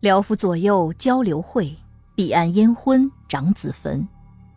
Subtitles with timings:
[0.00, 1.76] 辽府左右交流会，
[2.14, 4.06] 彼岸烟昏长子坟。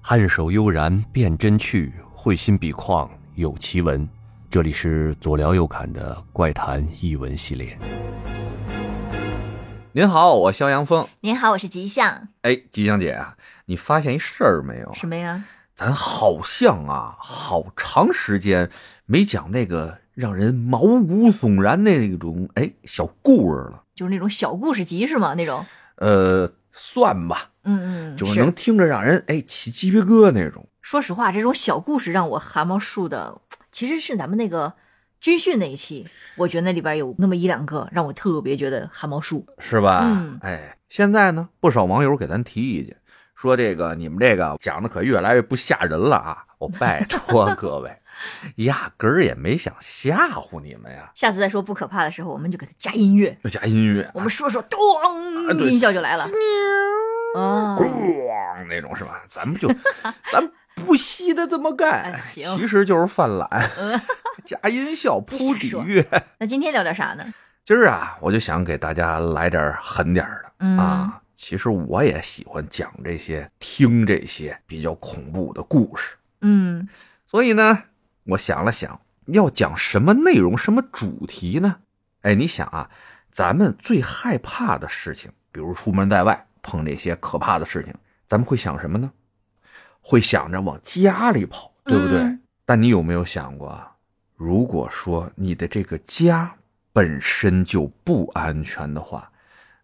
[0.03, 4.07] 颔首悠然辨真趣，会心笔况有奇文。
[4.51, 7.75] 这里是左聊右侃的怪谈译文系列。
[9.93, 11.07] 您好，我肖阳峰。
[11.21, 12.27] 您好，我是吉祥。
[12.43, 13.35] 哎，吉祥姐啊，
[13.65, 14.93] 你发现一事儿没有？
[14.93, 15.43] 什么呀？
[15.73, 18.69] 咱好像啊，好长时间
[19.07, 23.80] 没讲那个让人毛骨悚然的那种哎小故事了。
[23.95, 25.33] 就是那种小故事集是吗？
[25.35, 25.65] 那种？
[25.97, 27.49] 呃，算吧。
[27.63, 30.67] 嗯嗯，就是能听着让人哎起鸡皮疙瘩那种。
[30.81, 33.39] 说实话，这种小故事让我汗毛竖的，
[33.71, 34.73] 其实是咱们那个
[35.19, 40.01] 军训那一期，我觉得那里边有那么一两个让我特别觉得汗毛竖，是吧？
[40.03, 42.97] 嗯，哎，现在呢，不少网友给咱提意见，
[43.35, 46.43] 说这个你们这个讲的可越来越不吓人了啊！
[46.57, 47.95] 我拜托 各位，
[48.65, 51.11] 压根儿也没想吓唬你们呀。
[51.15, 54.79] 下次再说不可怕的时候，我们就给他加音乐，加音乐，我们说说，咚，
[55.59, 56.23] 音效就来了，
[57.35, 59.21] 啊，咣那种是吧？
[59.27, 59.67] 咱们就
[60.31, 60.51] 咱。
[60.73, 63.47] 不惜的这么干，其实就是犯懒，
[64.43, 66.03] 加音效铺底乐。
[66.39, 67.33] 那今天聊点啥呢？
[67.65, 70.25] 今儿啊，我就想给大家来点狠点
[70.57, 71.21] 的啊。
[71.35, 76.15] 其实我也喜欢讲这些、听这些比较恐怖的故事。
[76.39, 76.87] 嗯，
[77.27, 77.83] 所以呢，
[78.25, 81.77] 我想了想，要讲什么内容、什么主题呢？
[82.21, 82.89] 哎，你想啊，
[83.31, 87.93] 咱们最害怕的事情，比如出门在外碰这些可怕的事情，
[88.27, 89.11] 咱们会想什么呢？
[90.01, 92.37] 会想着往家里跑，对不对？
[92.65, 93.95] 但你有没有想过啊？
[94.35, 96.55] 如果说你的这个家
[96.93, 99.31] 本身就不安全的话，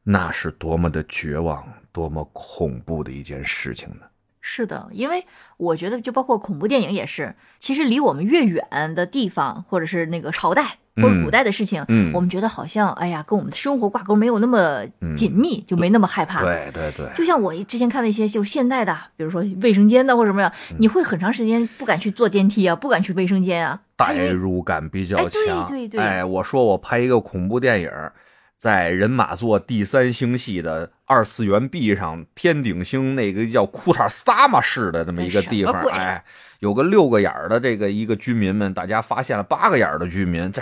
[0.03, 4.05] 那是多么的绝望、多么恐怖的一件事情呢？
[4.49, 5.25] 是的，因为
[5.57, 14.85] 我觉得，就包括恐怖电影也是，其实离我们越远的地方，或者是那个朝代或者古代的事情，嗯，我们觉得好像，哎呀，跟我们的生活挂钩没有那么
[15.17, 16.41] 紧密，就没那么害怕。
[16.43, 25.67] 对对对，就像我之前看的一些，就是现代的，比如说卫生间的或者什么呀，你会很长时间不敢去坐电梯啊，不敢去卫生间啊，代入感比较强。
[25.67, 27.91] 对对对，哎，我说我拍一个恐怖电影。
[28.57, 36.25] 在人马座第三星系的二次元壁上，天顶星那个叫库塔萨玛市的这么一个地方，哎，
[36.59, 40.59] 有个六个眼的这个一个居民们，大家发现了八个眼的居民，这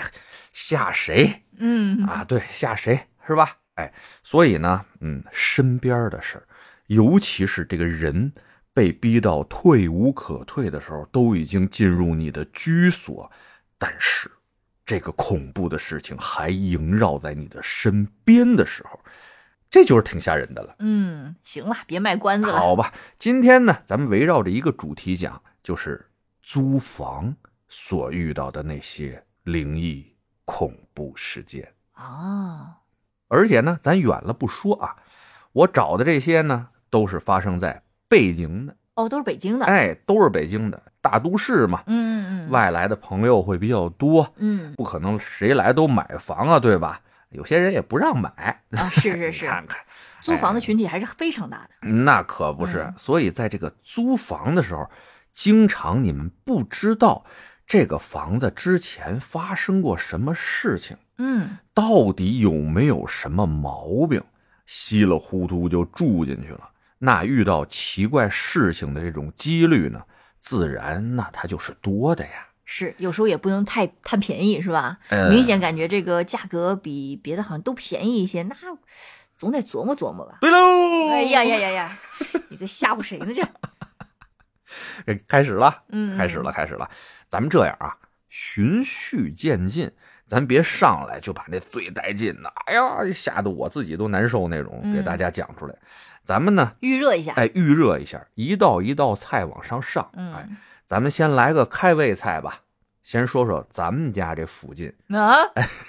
[0.52, 1.44] 吓谁？
[1.58, 3.56] 嗯啊，对，吓谁是吧？
[3.76, 6.44] 哎，所以呢，嗯，身边的事
[6.88, 8.34] 尤其是这个人
[8.74, 13.32] 被逼到退无可退的时候，都已经进入你的居所，
[13.78, 14.30] 但是。
[14.86, 19.00] 这个恐怖的事情还萦绕在你的身边的时候，
[19.70, 20.76] 这就是挺吓人的了。
[20.80, 22.60] 嗯，行了，别卖关子了。
[22.60, 26.08] 好吧，今天呢，咱们围绕着一个主题讲，就是
[26.44, 27.36] 租房
[27.68, 30.16] 所遇到的那些灵异
[30.46, 32.78] 恐怖事件啊。
[33.28, 34.96] 而且呢，咱远了不说啊，
[35.52, 38.78] 我找的这些呢，都是发生在北京的。
[38.96, 39.66] 哦，都是北京的。
[39.66, 40.82] 哎，都是北京的。
[41.02, 47.00] 大都市嘛，嗯嗯嗯，外来的朋友会比较多，嗯，不可能谁来都买房啊，对吧？
[47.30, 48.30] 有些人也不让买
[48.72, 49.80] 啊，是是是， 看看
[50.22, 52.92] 租房的群体还是非常大的，那可不是。
[52.98, 54.90] 所以在这个租房的时候，
[55.32, 57.24] 经常你们不知道
[57.68, 64.24] 这个房子之前发生过什么事情，嗯，到底有没有什么毛病，
[64.66, 66.70] 稀里糊涂就住进去了，
[67.06, 70.02] 那遇到奇怪事情的这种几率呢？
[70.40, 72.50] 自然，那它就是多的呀。
[72.66, 74.98] 是，有时候也不能太贪便宜，是吧？
[75.30, 78.56] 明显感觉这个价格比别的好像都便宜一些，那
[79.36, 80.40] 总得琢磨琢磨吧。
[80.42, 81.10] 对喽！
[81.10, 81.98] 哎呀呀呀呀！
[82.50, 83.28] 你在吓唬谁呢？
[85.06, 86.90] 这开始了，嗯，开始了，开始了。
[87.28, 87.96] 咱们这样啊，
[88.30, 89.92] 循序渐进，
[90.26, 92.82] 咱别上来就把那最带劲的，哎呀，
[93.14, 95.76] 吓得我自己都难受那种，给大家讲出来。
[96.26, 100.50] 咱们呢，预热一下，哎，预热一下，一道一道菜往上上，哎，
[100.86, 102.62] 咱们先来个开胃菜吧，
[103.04, 105.36] 先说说咱们家这附近啊，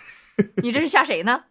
[0.63, 1.45] 你这是吓谁呢？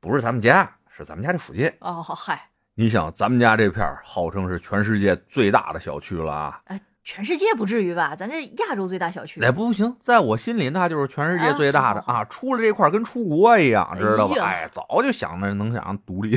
[0.00, 1.70] 不是咱们家，是咱们家这附近。
[1.80, 6.60] 哦，嗨，你想咱们家这片号称是全世界最大的小区了啊？
[6.64, 6.80] 哎。
[7.04, 8.16] 全世界不至于吧？
[8.16, 12.24] 咱这亚洲最大小区，哎，不行，在我心里那就是全世界最大的啊！
[12.24, 14.42] 出了这块跟出国一样，知道吧？
[14.42, 16.34] 哎，早就想着能想独立。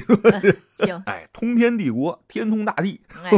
[0.79, 3.31] 行， 哎，通天帝国，天通大地， 哎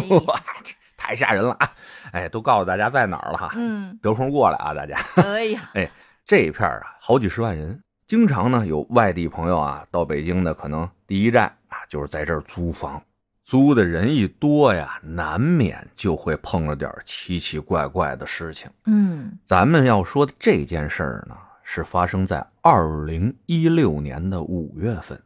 [0.97, 1.71] 太吓人了啊！
[2.11, 3.51] 哎，都告诉大家在哪儿了哈。
[3.55, 4.97] 嗯，得空过来啊，大家。
[5.23, 5.89] 哎呀，哎，
[6.25, 13.01] 这一片啊，好几十万人，经常呢有外地朋友啊到北京的，可能第一站啊就是在这儿租房。
[13.49, 18.69] 租的人一多呀，难免就会碰了点奇奇怪怪的事情。
[18.85, 25.19] 嗯，咱们要说的这件事儿呢，是发生在二零一六年的五月份。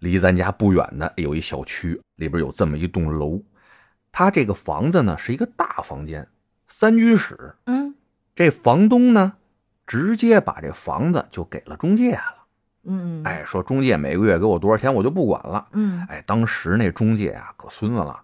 [0.00, 3.42] 离咱家不远的有一小区，里边有这么一栋楼。
[4.12, 6.28] 他这个房子呢是一个大房间，
[6.68, 7.54] 三居室。
[7.64, 7.94] 嗯
[8.34, 9.32] 这房东呢，
[9.86, 12.39] 直接把这房子就给了中介了。
[12.84, 15.66] 嗯嗯，哎，说中介每个月给我多少钱，我就不管了。
[15.72, 18.18] 嗯哎，当时那中介啊，可孙子了，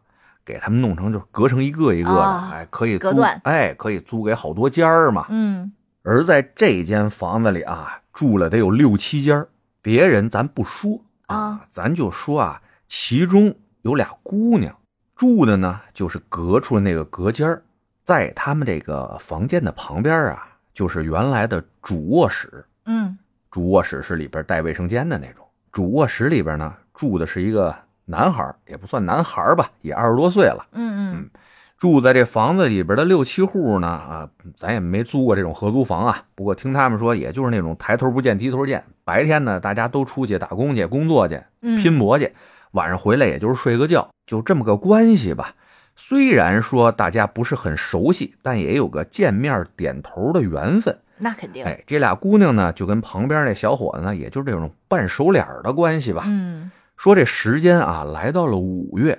[0.45, 5.27] 给他们弄成就隔成一个一个的，啊哎，可以租隔断，哎，可以租给好多间儿嘛。
[5.29, 5.73] 嗯
[6.03, 9.49] 而在这间房子里啊，住了得有六七间儿
[9.83, 14.75] 别人咱不说啊，咱就说啊，其中有俩姑娘
[15.17, 17.63] 住的呢，就是隔出那个隔间儿
[18.05, 22.65] 在他们这个房间的旁边啊，就是原来的主卧室。
[22.85, 23.19] 嗯
[23.57, 25.43] 主卧室是里边带卫生间的那种。
[25.73, 27.75] 主卧室里边呢，住的是一个
[28.05, 30.67] 男孩，也不算男孩吧，也二十多岁了。
[30.73, 31.31] 嗯嗯
[31.79, 36.23] 住在这房子里边的六七户呢，啊，咱也没租过这种合租房啊。
[36.35, 42.31] 不过听他们说，也就是那种抬头不见低头见，白天呢大家都出去打工去、工作去、嗯，拼搏去，
[42.73, 45.55] 晚上回来也就是睡个觉，就这么个关系吧。
[45.97, 50.99] 虽然说大家不是很熟悉，但也有个见面点头的缘分。
[51.19, 56.25] 那肯定，哎，这俩姑娘呢，就跟旁边那小伙子呢，也就是这种半熟脸儿的关系吧。
[56.27, 59.19] 嗯说这时间啊，来到了五月，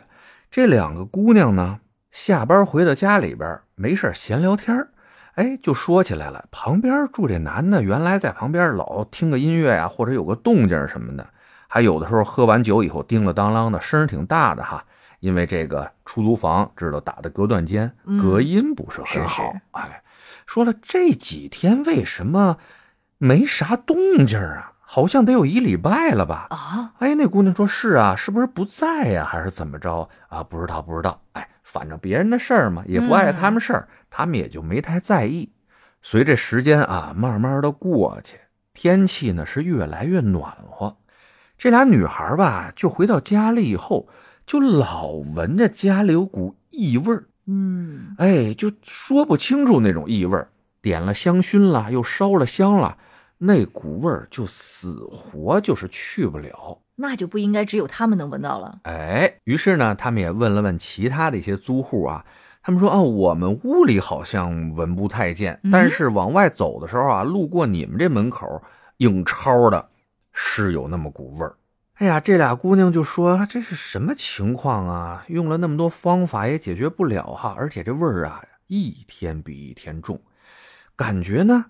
[0.49, 1.79] 这两个姑娘呢，
[2.09, 4.89] 下班回到家里边，没事闲聊天儿
[5.35, 6.45] 哎，就说起来了。
[6.49, 11.27] 旁边住这男的，原来在旁边老听个音乐啊、或者有个动静什么的，
[11.67, 14.83] 还有的时候喝完酒以后叮了当啷的，声儿挺大的哈。
[15.19, 19.51] 因为这个出租房知道打的隔断间，嗯隔音不是是很好。
[19.51, 20.01] 是哎，
[20.47, 22.57] 说了这几天为什么
[23.19, 24.73] 没啥动静啊？
[24.79, 26.47] 好像得有一礼拜了吧？
[26.49, 30.41] 啊，哎，那姑娘说是啊，是不是不在呀、还是怎么着啊？
[30.41, 31.21] 不知道，不知道。
[31.33, 35.51] 哎，反正别人的事儿嘛，也不碍他们事儿，他们也就没太在意。
[36.01, 38.39] 随着时间啊，慢慢的过去，
[38.73, 40.95] 天气呢是越来越暖和。
[41.57, 44.07] 这俩女孩吧，就回到家里以后，
[44.45, 50.49] 就老闻着家里有股异味儿，嗯哎，就说不清楚那种异味儿。
[50.81, 52.97] 点了香薰了，又烧了香了，
[53.39, 56.79] 那股味儿就死活就是去不了。
[56.95, 58.79] 那就不应该只有他们能闻到了。
[58.83, 62.25] 哎，于是呢，他们也问了问其他的一些租户啊，
[62.63, 68.61] 他们说哦，我们屋里好像闻不太见，嗯但是往外走的时候啊，路过你们这门口，
[68.97, 69.89] 硬抄的
[70.31, 71.55] 是有那么股味儿。
[71.97, 75.25] 哎呀，这俩姑娘就说这是什么情况啊？
[75.29, 80.21] 用了那么多方法也解决不了哈，而且这味儿啊，一天比一天重，
[80.95, 81.65] 感觉呢，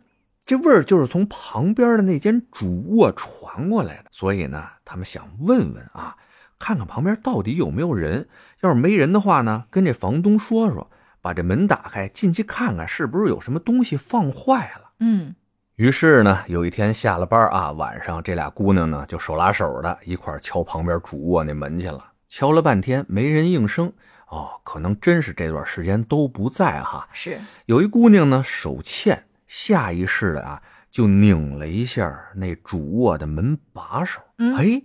[0.45, 4.09] 这味儿就是从旁边的那间主卧传过来的。
[4.11, 6.13] 所以呢，他们想问问啊，
[6.59, 8.27] 看看旁边到底有没有人。
[8.59, 10.91] 要是没人的话呢，跟这房东说说，
[11.21, 14.91] 把这门打开，进去看看是不是有什么东西放坏了。
[14.99, 15.33] 嗯
[15.77, 22.03] 于是呢，有一天下了班啊，晚上这俩姑娘呢就手拉手的一块敲旁边主卧那门去了。
[22.27, 23.93] 敲了半天没人应声，
[24.27, 27.07] 哦，可能真是这段时间都不在哈。
[27.13, 30.59] 是，有一姑娘呢手欠，下意识的啊
[30.89, 34.81] 就拧了一下那主卧的门把手，嗯哎，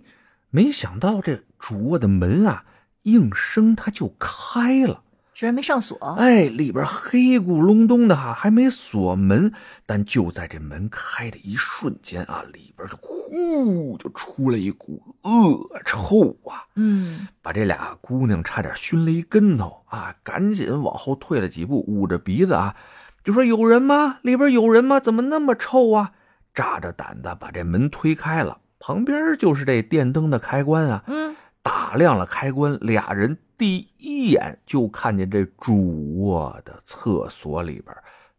[0.51, 2.65] 没想到这主卧的门啊
[3.01, 5.01] 应声它就开了。
[5.33, 5.97] 居然没上锁。
[6.17, 9.51] 哎，里边黑咕隆咚的哈，还没锁门，
[9.85, 22.75] 但就在这门开的一瞬间啊，里边就呼就出来一股恶臭啊，嗯把这俩姑娘差点熏了一跟头啊，赶紧往后退了几步，捂着鼻子啊，
[23.23, 24.19] 就说有人吗？
[24.21, 24.99] 里边有人吗？
[24.99, 26.11] 怎么那么臭啊？
[26.53, 37.95] 炸着胆子把这门推开了，旁边就是这电灯的开关啊，嗯，打亮了开关，俩人第一眼就看见这主卧的厕所里边，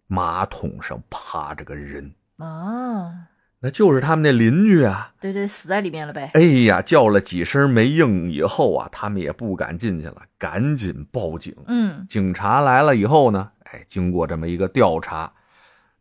[0.06, 3.10] 马桶上趴着个人，啊，
[3.60, 5.14] 那就是他们那邻居啊。
[5.18, 6.32] 对对，死在里面了呗。
[6.34, 11.56] 哎呀，叫了几声没应，以后啊，他们也不敢进去了，赶紧报警。
[11.66, 15.32] 嗯警察来了以后呢，哎，经过这么一个调查，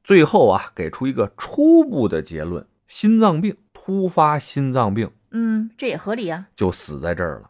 [0.04, 5.10] 最后啊，给出一个初步的结论：心脏病，突发心脏病。
[5.34, 6.48] 嗯，这也合理啊。
[6.56, 7.50] 就死在这儿了，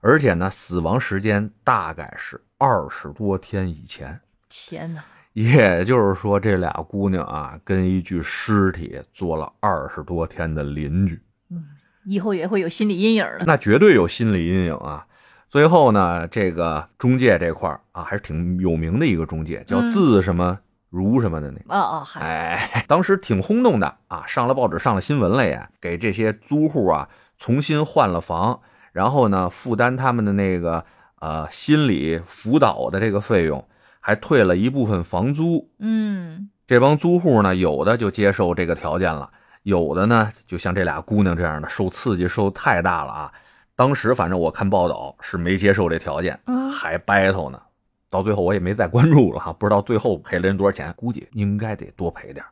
[0.00, 4.20] 而且呢，死亡时间大概是二十多天以前。
[4.48, 11.20] 天哪，也就是说，这俩姑娘啊，跟一具尸体做了二十多天的邻居，
[11.50, 11.64] 嗯
[12.04, 13.44] 以后也会有心理阴影了。
[13.46, 15.06] 那绝对有心理阴影啊。
[15.46, 20.58] 最后呢，这个中介这块儿啊，还是挺有名的一个中介，叫嗯字什么
[20.90, 21.74] 如什么的那个。
[21.74, 28.60] 哦哦，当时挺轰动的啊，上了报纸，上了新闻了也，给这些租户啊重新换了房，
[28.92, 30.84] 然后呢负担他们的那个
[31.20, 33.66] 呃心理辅导的这个费用，
[34.00, 35.70] 还退了一部分房租。
[35.78, 39.30] 嗯这帮租户呢，有的就接受这个条件了，
[39.62, 43.32] 有的呢就像这俩姑娘这样的，受刺激受太大了啊，
[43.74, 47.60] 当时反正我看报道是没接受这条件，嗯还 battle 呢。
[48.10, 52.50] 到最后我也没再关注了哈，不知道最后赔了人多少钱，估计应该得多赔点儿。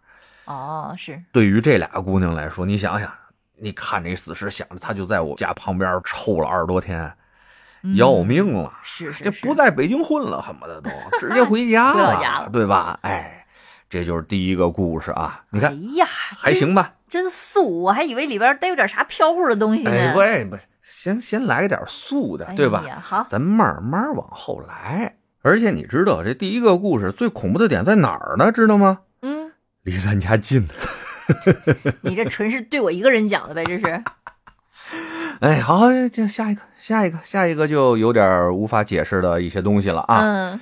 [0.51, 3.13] 哦，是，对于这俩姑娘来说，你想想，
[3.57, 7.13] 你看这死尸，想着她就在我家旁边臭了二十多天，
[7.83, 8.73] 嗯要命了。
[8.83, 10.89] 是是是这不在北京混了，恨不得都
[11.19, 12.99] 直接回家 了对吧？
[13.03, 13.45] 哎，
[13.91, 15.45] 这就是第一个故事啊。
[15.51, 16.95] 你看哎呀，还行吧？
[17.09, 19.91] 真，素，我还以为里边得有点啥飘忽的东西呢。
[19.91, 22.85] 哎，喂，不，先先来点素的，哎对吧？
[22.87, 25.17] 呀好，咱慢慢往后来。
[25.43, 28.51] 而且你知道这第一个故事最恐怖的点在哪儿呢？
[28.53, 29.01] 知道吗？
[29.23, 29.53] 嗯，
[29.83, 30.67] 离咱家近。
[32.03, 34.03] 你这纯是对我一个人讲的呗，这是。
[35.41, 40.21] 哎，好，这下一个，下一个，下一个就有点无法解释的一些东西了啊。
[40.23, 40.61] 嗯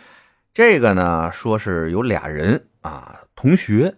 [0.52, 3.95] 这个呢，说是有俩人啊，同学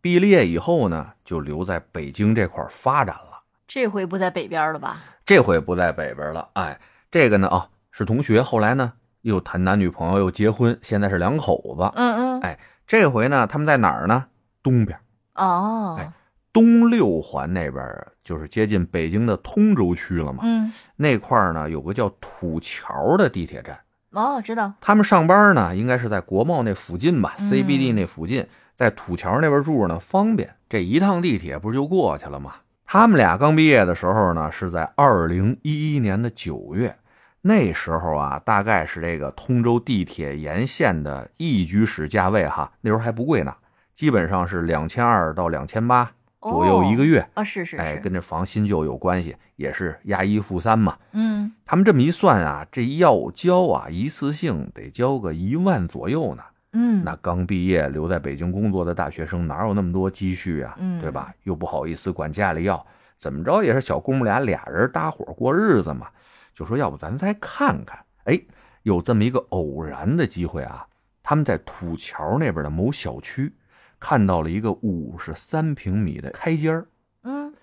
[0.00, 3.42] 毕业以后呢，就留在北京这块儿发展了。
[3.68, 5.00] 这回不在北边了吧？
[5.24, 11.90] 这回不在北边了，哎，这个呢啊是同学，后来呢又谈男女朋友，又结婚，现在是两口子。
[11.94, 12.40] 嗯嗯。
[12.40, 14.26] 哎这回呢，他们在哪儿呢？
[14.62, 14.98] 东边，
[15.34, 15.96] 哦。
[15.98, 16.12] 哎
[16.52, 17.86] 东六环那边，
[18.24, 20.40] 就是接近北京的通州区了嘛。
[20.42, 20.72] 嗯。
[20.96, 23.78] 那块儿呢有个叫土桥的地铁站。
[24.10, 24.72] 哦，知道。
[24.80, 30.56] 他们上班呢，应该是在国贸那附近吧、嗯 c b d 那附近，在土桥那边住着呢，方便。
[30.68, 32.54] 这一趟地铁不是就过去了吗？
[32.84, 36.96] 他们俩刚毕业的时候呢，是在二零一一年的九月，
[37.42, 43.54] 那时候啊，大概是这个通州地铁沿线的一居室价位哈，那时候还不贵呢，
[43.94, 47.26] 基本上是两千二到两千八左右一个月。
[47.34, 50.96] 啊，是是哎，跟这房新旧有关系，也是押一付三嘛。
[51.12, 51.50] 嗯。
[51.64, 56.42] 他们这么一算啊，这要交啊，一次性得交个一万左右呢。
[56.74, 57.02] 嗯。
[57.02, 60.74] 那刚毕业留在北京工作的大学生哪有那么多积蓄啊？
[60.78, 61.32] 嗯对吧？
[61.44, 62.84] 又不好意思管家里要，
[63.16, 66.08] 怎么着也是小姑母俩俩人搭伙过日子嘛。
[66.60, 68.38] 就说要不咱再看看，哎，
[68.82, 70.86] 有这么一个偶然的机会啊，
[71.22, 73.50] 他们在土桥那边的某小区
[73.98, 76.86] 看到了一个五十三平米的开间儿
[77.22, 77.54] 嗯。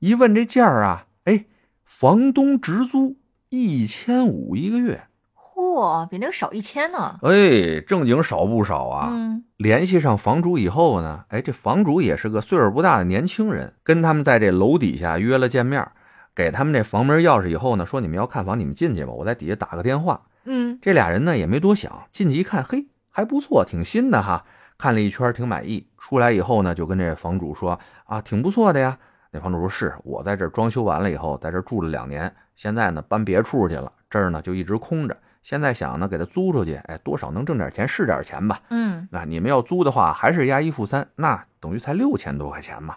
[0.00, 1.46] 一问这价儿啊，哎，
[1.82, 3.16] 房东直租
[3.48, 5.04] 一千五一个月，
[5.34, 7.18] 嚯，比那个少一千呢。
[7.22, 9.08] 哎，正经少不少啊。
[9.10, 9.44] 嗯。
[9.56, 15.90] 联系上房主以后呢，哎，这房主也是个岁数不大的年轻人，跟他们在这楼底下约了见面，
[16.34, 20.22] 给他们这房门钥匙以后呢，说你们要看房，你们进去吧，我在底下打个电话。
[20.44, 20.78] 嗯。
[20.80, 24.44] 这俩人呢也没多想，进去一看，嘿，还不错，挺新的哈。
[24.78, 25.86] 看了一圈，挺满意。
[25.98, 28.98] 出来以后呢，就跟这房主说啊，挺不错的呀。
[29.30, 35.16] 那房主说是我在这装修完了以后，在这住了两年，现在呢搬别处去了，这儿呢就一直空着。
[35.42, 38.60] 现在想呢给他租出去，哎，多少能挣点钱是点钱吧。
[38.70, 39.08] 嗯。
[39.10, 42.96] 那你们要租的话，还是押一付三，那等于才六千多块钱嘛。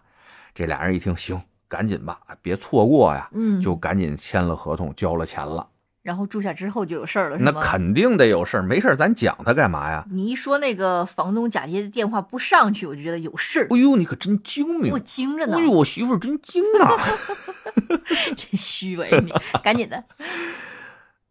[0.54, 3.62] 这俩人一听，行，赶紧吧，别错过呀，嗯。
[3.62, 5.68] 就赶紧签了合同，交了钱了。
[6.02, 7.52] 然后住下之后就有事儿了，是那？
[7.60, 10.06] 肯定得有事儿，没事儿咱讲他干嘛呀？
[10.12, 15.00] 你一说那个房东假接的电话不上去，我就觉得有事儿，哎呦，你可真精明我！
[15.00, 16.94] 精着呢哎，呦，我媳妇儿真精啊！
[18.38, 20.04] 真虚伪你，赶紧的。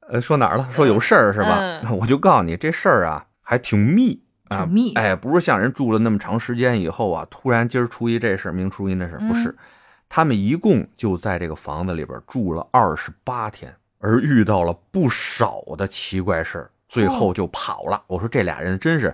[0.09, 0.69] 呃，说哪儿了？
[0.73, 1.61] 说有事儿是吧？
[1.85, 9.51] 嗯我就告诉你，这事儿啊还挺密啊，挺密哎，不是像人住了那么长时间以后啊，突然今儿出一这事儿，明儿出一那事儿，不是。
[9.51, 9.57] 嗯
[10.17, 18.01] 他们一共就在这个房子里边住了二十八天，而遇到了不少的奇怪事儿，最后就跑了。
[18.07, 19.13] 我说这俩人真是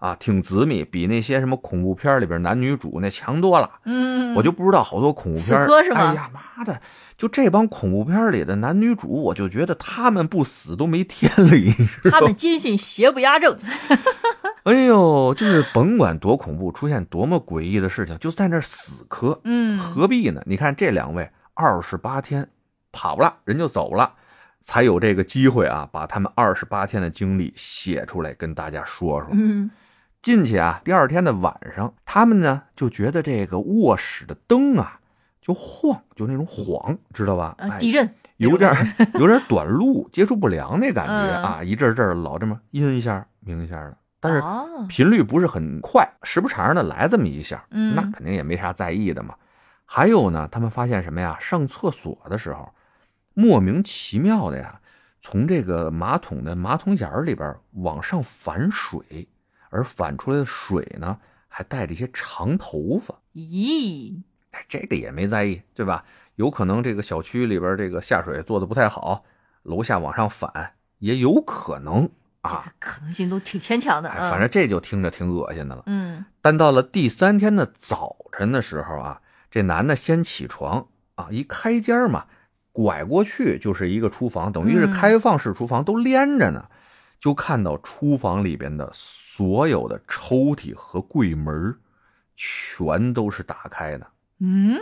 [0.00, 3.70] 啊，挺紫密，比那些什么恐怖片里边男女主那强多了。
[3.84, 6.82] 嗯，我就不知道好多恐怖片是吗哎呀妈的，
[7.16, 11.72] 就这帮恐怖片里的男女主，我就觉得他们不死都没天理。
[12.10, 13.56] 他们坚信邪不压正。
[14.64, 20.42] 哎呦，就是甭管多恐怖，出现多么诡异的事情，就在那儿死磕，嗯，何必呢？
[20.46, 22.48] 你看这两位二十八天
[22.92, 24.14] 跑了，人就走了，
[24.60, 29.28] 才有这个机会啊，把他们二十八天的经历写出来跟大家说说。
[29.32, 29.70] 嗯
[30.22, 35.00] 进去啊，第二天的晚上，他们呢就觉得这个卧室的灯啊
[35.40, 37.54] 就晃，就那种晃，知道吧？
[37.56, 38.70] 啊，哎地震有点
[39.14, 49.34] 有点短路，接触不良那感觉嗯啊，一阵儿阵儿老这么阴一下明一下的，但是哦频率不是很快，时不常的来这么一下，嗯那肯定也没啥在意的嘛。
[49.86, 51.36] 还有呢，他们发现什么呀？
[51.40, 52.72] 上厕所的时候，
[53.34, 54.80] 莫名其妙的呀，
[55.20, 59.26] 从这个马桶的马桶眼儿里边往上反水，
[59.70, 63.14] 而反出来的水呢，还带着一些长头发。
[63.34, 64.22] 咦，
[64.52, 66.04] 哎，这个也没在意，对吧？
[66.36, 69.24] 有可能这个小区里边这个下水做的不太好，
[69.64, 72.08] 楼下往上反也有可能
[72.42, 72.62] 啊。
[72.64, 74.10] 这个可能性都挺牵强的。
[74.10, 75.82] 反正这就听着挺恶心的了。
[75.86, 79.20] 嗯但到了第三天的早晨的时候啊，
[79.50, 82.26] 这男的先起床啊，一开间嘛，
[82.72, 86.64] 拐过去就是一个厨房，等于是嗯开放式厨房都连着呢，
[87.18, 91.76] 就看到厨房里边的所有的抽屉和柜门
[92.36, 94.06] 全都是打开的。
[94.38, 94.78] 嗯，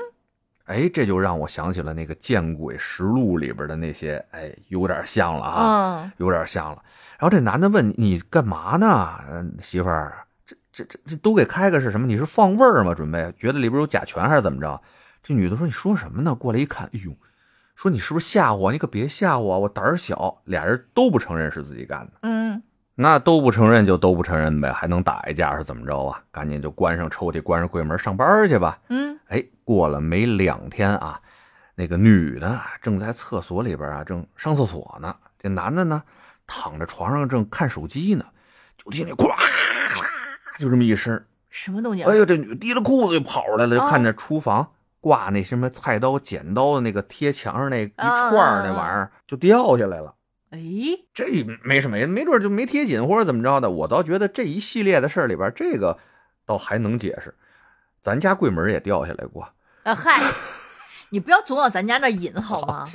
[0.69, 6.83] 哎，这就让我想起了那个《见鬼实录》里边的那些，哎，有点像了啊，嗯，有点像了。
[7.19, 9.19] 然后这男的问你你干嘛呢？
[9.31, 12.07] 嗯，媳妇儿，这这这这都给开开是什么？
[12.07, 12.95] 你是放味儿吗？
[12.95, 14.81] 准备觉得里边有甲醛还是怎么着？
[15.23, 16.35] 这女的说你说什么呢？
[16.35, 17.13] 过来一看，哎呦，
[17.75, 18.71] 说你是不是吓唬我？
[18.71, 20.43] 你可别吓唬我，我胆儿小。
[20.45, 22.13] 俩人都不承认是自己干的。
[22.23, 22.63] 嗯，
[23.01, 26.21] 那都不承认就都不承认呗，还能打一架是怎么着啊？
[26.33, 28.77] 赶紧就关上抽屉，关上柜门，上班去吧。
[28.89, 31.21] 嗯，哎，过了没两天啊，
[31.77, 35.15] 那个女的正在厕所里边啊，正上厕所呢。
[35.39, 36.03] 这男的呢，
[36.45, 38.25] 躺在床上正看手机呢，
[38.77, 40.05] 就听见咵咵，
[40.59, 41.25] 就这么一声。
[41.51, 42.05] 什么动静？
[42.05, 50.13] 哎呦，这女提着裤子就跑出来了，就啊看着厨房挂那什么菜刀、剪刀的那个贴墙上那一串儿那玩意儿就掉下来了。
[50.51, 50.59] 哎，
[51.13, 51.27] 这
[51.63, 53.71] 没什么，没准就没贴紧或者怎么着的。
[53.71, 55.99] 我倒觉得这一系列的事儿里边，这个
[56.47, 57.35] 倒还能解释。
[58.01, 59.43] 咱家柜门也掉下来过，
[59.83, 60.23] 啊 嗨，
[61.11, 62.87] 你不要总往咱家那引好吗？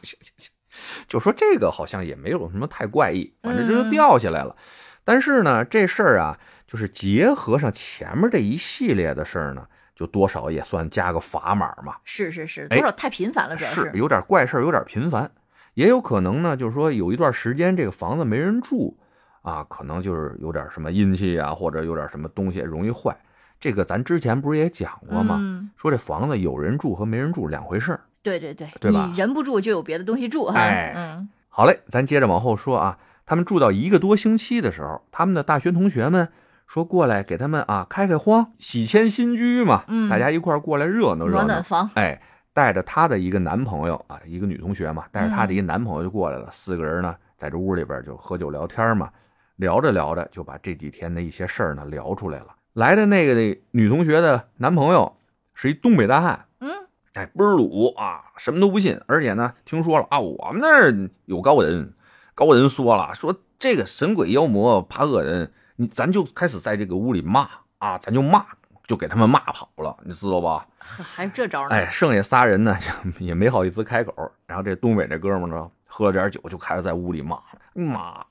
[1.08, 4.56] 就说这个好像也没有什么太怪异，反正这就嗯掉下来了。
[5.04, 11.98] 但是呢，这事儿啊，就是结合上前面这一系列的事儿呢，就多少也算加个砝码嘛。
[12.04, 15.30] 是是是，哎多少太频繁了，主要是有点怪事儿，有点频繁，
[15.74, 18.98] 也有可能呢，就是说有一段时间这个房子没人住
[19.42, 23.16] 啊，可能就是有点什么阴气啊，或者有点什么东西容易坏。
[23.60, 25.38] 这个咱之前不是也讲过吗？
[25.40, 28.02] 嗯，说这房子有人住和没人住两回事儿。
[28.22, 30.60] 对对对，对吧你人不住就有别的东西住哈。
[30.60, 32.98] 哎嗯好嘞，咱接着往后说啊。
[33.26, 36.28] 他们住到一个多星期的时候，他们的大学同学们
[36.68, 41.64] 说过来给他们啊开开荒，喜迁新居嘛，嗯大家一块儿过来热闹热闹暖暖。
[41.64, 42.22] 房，哎，
[42.54, 46.48] 带着她的一个男朋友啊，一个女同学嘛，带着她的一个男朋友就过来了。
[46.52, 49.10] 四个人呢，在这屋里边就喝酒聊天嘛，
[49.56, 52.48] 聊着聊着就把这几天的一些事儿呢聊出来了。
[52.74, 53.34] 来的那个
[53.72, 55.18] 女同学的男朋友
[55.54, 56.70] 是一东北大汉，嗯，
[57.14, 61.94] 哎，倍儿鲁啊，什么都不信，而且呢，听说了啊，我们那儿有高人，
[62.34, 68.46] 高人说了，说这个神鬼妖魔怕恶人，你咱就开始在这个屋里骂啊，咱就骂，
[68.88, 70.66] 就给他们骂跑了，你知道吧？
[70.78, 71.76] 还还有这招呢？
[71.76, 72.78] 哎，剩下仨人呢，
[73.20, 74.14] 也没好意思开口。
[74.46, 78.26] 然后这东北这哥们呢，喝了点酒，就开始在屋里骂了：“妈，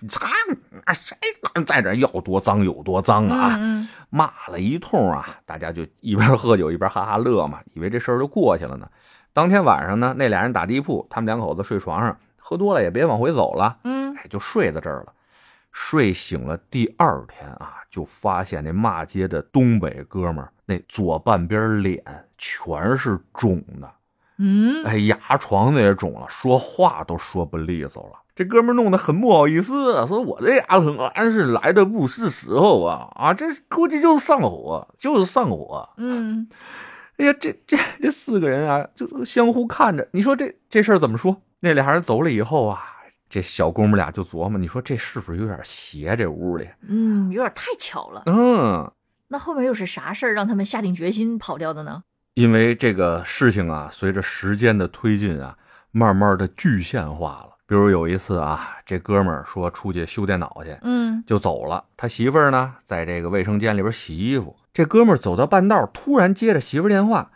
[0.00, 0.28] 你擦，
[0.84, 1.16] 啊谁
[1.52, 8.88] 敢在这要多脏有多脏啊！”嗯骂了一通啊，大家就一边喝酒一边哈哈乐嘛，以为这事儿就过去了呢。
[9.32, 15.12] 当天晚上呢，那俩人打地铺，他们两口子睡床上，喝多了也别往回走了，嗯哎，就睡在这儿了。
[15.72, 22.02] 睡醒了第二天啊，就发现那骂街的东北哥们儿那左半边脸
[22.36, 23.90] 全是肿的，
[24.38, 28.18] 嗯，哎，牙床子也肿了，说话都说不利索了。
[28.34, 35.88] 这哥们儿弄得很不好意思啊，说我这牙疼真是来的不是时候啊啊，这估计就是上火，就是上火。
[35.98, 36.48] 嗯，
[37.18, 41.42] 哎呀，这这这四个人啊，就相互看着，你说这这事儿怎么说？
[41.60, 42.80] 那俩人走了以后啊，
[43.30, 46.16] 这小哥们俩就琢磨，你说这是不是有点邪？
[46.16, 48.24] 这屋里，嗯，有点太巧了。
[48.26, 48.90] 嗯，
[49.28, 52.02] 那后面又是啥事儿让他们下定决心跑掉的呢？
[52.34, 55.56] 因为这个事情啊，随着时间的推进啊，
[55.92, 57.50] 慢慢的具象化了。
[57.66, 61.84] 比如有一次啊，这哥们儿说出去修电脑去，嗯就走了。
[61.96, 64.56] 他媳妇儿呢，在这个卫生间里边洗衣服。
[64.72, 67.30] 这哥们儿走到半道，突然接着媳妇儿电话，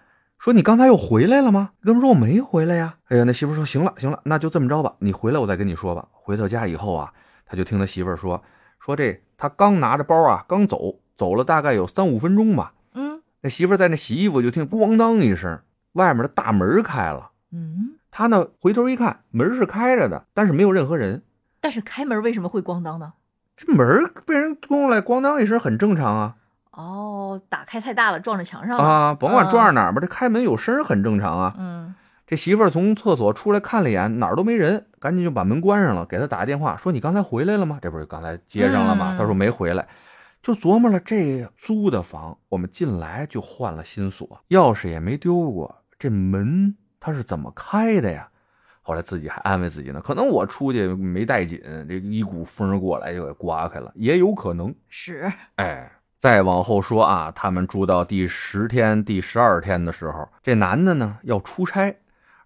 [0.45, 7.11] 说：“你刚才又回来了吗？”哥们说：“我没回来呀。”哎呀，那媳妇说：“行了，行了，那就这么着吧，你回来我再跟你说吧。”回到家以后啊，
[7.47, 8.43] 他就听他媳妇说
[8.79, 12.75] ：“说这他刚拿着包啊，刚走，走了大概有三五分钟吧。
[12.93, 15.63] 嗯那媳妇在那洗衣服，就听咣当一声，
[15.95, 17.31] 外面的大门开了。
[17.51, 21.23] 嗯，他呢回头一看，门是开着的，但是没有任何人。
[21.63, 23.15] 但是开门为什么会咣当呢？
[23.57, 26.37] 这门被人攻过来，咣当一声很正常啊
[26.77, 28.85] 哦，打开太大了，撞着墙上了。
[28.85, 31.55] 啊，甭管撞上哪儿吧，这开门有声很正常啊。
[31.59, 31.95] 嗯
[32.27, 39.15] 这媳妇儿从厕所出来看了一眼，哪儿都没人，赶紧就把门关上了，给他打个电话说：“你刚才回来了吗？”这不是刚才接上了吗？
[39.15, 39.87] 嗯他说没回来，
[40.43, 48.27] 就琢磨了这租的房，我们进来就换了新锁，钥匙也没丢过，这门它是怎么开的呀？
[48.81, 54.75] 后来自己还安慰自己呢，可能我出去没带紧，这一股风过来就给刮开了，也有可能。
[54.89, 55.93] 是，哎，
[56.25, 61.95] 再往后说啊，他们住到第十天、第十二天的时候，这男的呢要出差，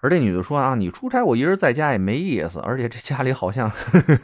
[0.00, 3.70] 而这女的说啊，你出差我一人在家也没意思，而且这家里好像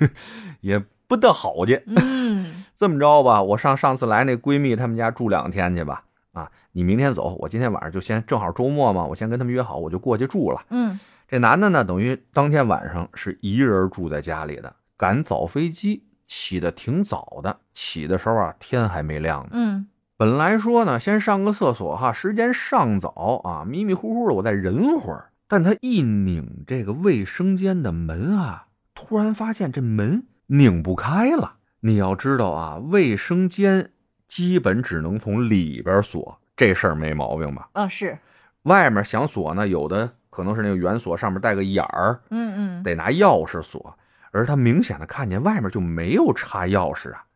[0.60, 1.80] 也不得好去。
[1.86, 6.02] 嗯这么着吧，我上上次来那闺蜜他们家住两天去吧。
[6.32, 10.64] 啊，你明天走，我今天晚上就先正好周末嘛，我先跟他们约好，我就过去住了。
[10.70, 16.02] 嗯这这男的呢，等于当天晚上是一人住在家里的，赶早飞机，
[16.34, 17.56] 起的挺早的。
[17.72, 19.50] 起的时候啊，天还没亮呢。
[19.52, 25.30] 嗯本来说呢，先上个厕所哈，时间尚早啊，迷迷糊糊的我再忍会儿。
[25.46, 31.56] 但他一拧这个卫生间的门啊，突然发现这门拧不开了。
[31.80, 33.90] 你要知道啊，卫生间
[34.26, 37.68] 基本只能从里边锁，这事儿没毛病吧？
[37.72, 38.18] 啊是，
[38.62, 43.98] 外面想锁呢，有的可能是那个圆锁上面带个眼儿，嗯嗯得拿钥匙锁，
[44.34, 47.26] 而他明显的看见外面就没有插钥匙啊，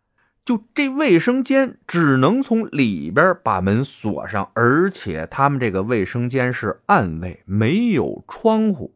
[0.44, 8.94] 就这卫生间只能从里边把门锁上，而且他们这个卫生间是暗卫，没有窗户，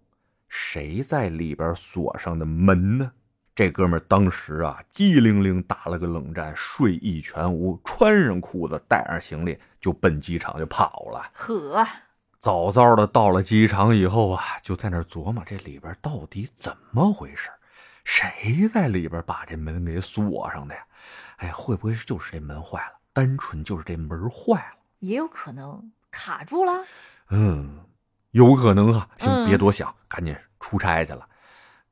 [0.48, 3.12] 谁在里边锁上的门呢？
[3.54, 11.30] 这哥们儿当时啊，机灵灵打了个冷战，睡意全无，穿上裤子，带上行李就奔机场就跑了。
[11.34, 11.86] 呵，
[12.38, 17.50] 早早的到了机场以后啊，就在那琢磨这里边到底怎么回事，
[18.04, 20.80] 谁在里边把这门给锁上的呀？
[21.36, 22.92] 哎，会不会是就是这门坏了？
[23.12, 24.78] 单纯就是这门坏了？
[25.00, 26.72] 也有可能卡住了。
[27.30, 27.80] 嗯，
[28.30, 29.08] 有可能啊。
[29.18, 31.26] 行，嗯别多想，赶紧出差去了。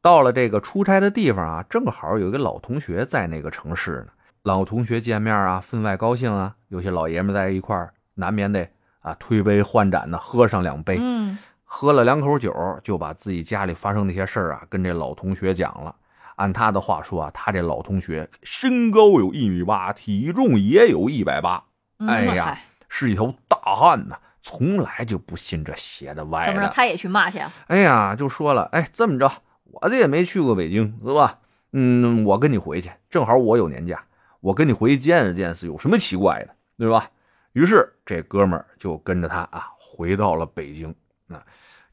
[0.01, 4.12] 到了这个出差的地方啊，正好有一个老同学在那个城市呢。
[4.42, 6.57] 老同学见面啊，分外高兴啊。
[6.68, 8.66] 有些老爷们在一块儿，难免得
[9.01, 10.96] 啊推杯换盏的喝上两杯。
[11.01, 11.37] 嗯
[11.73, 12.53] 喝了两口酒，
[12.83, 15.95] 就把自己家里发生那些事儿啊，跟这老同学讲了。
[16.35, 21.63] 按他的话说啊，他这老同学身高有一米八，体重也有一百八，
[22.01, 26.73] 嗯哎呀是一头大汉呐，从来就不信这邪的歪的怎么着？
[26.75, 27.53] 他也去骂去啊？
[27.69, 29.31] 哎呀，就说了，哎，这么着，
[29.63, 31.39] 我这也没去过北京，是吧？
[31.73, 34.03] 嗯，我跟你回去，正好我有年假，
[34.41, 37.09] 我跟你回去见识见识，有什么奇怪的，对吧？
[37.53, 40.93] 于是这哥们儿就跟着他啊，回到了北京。
[41.27, 41.41] 那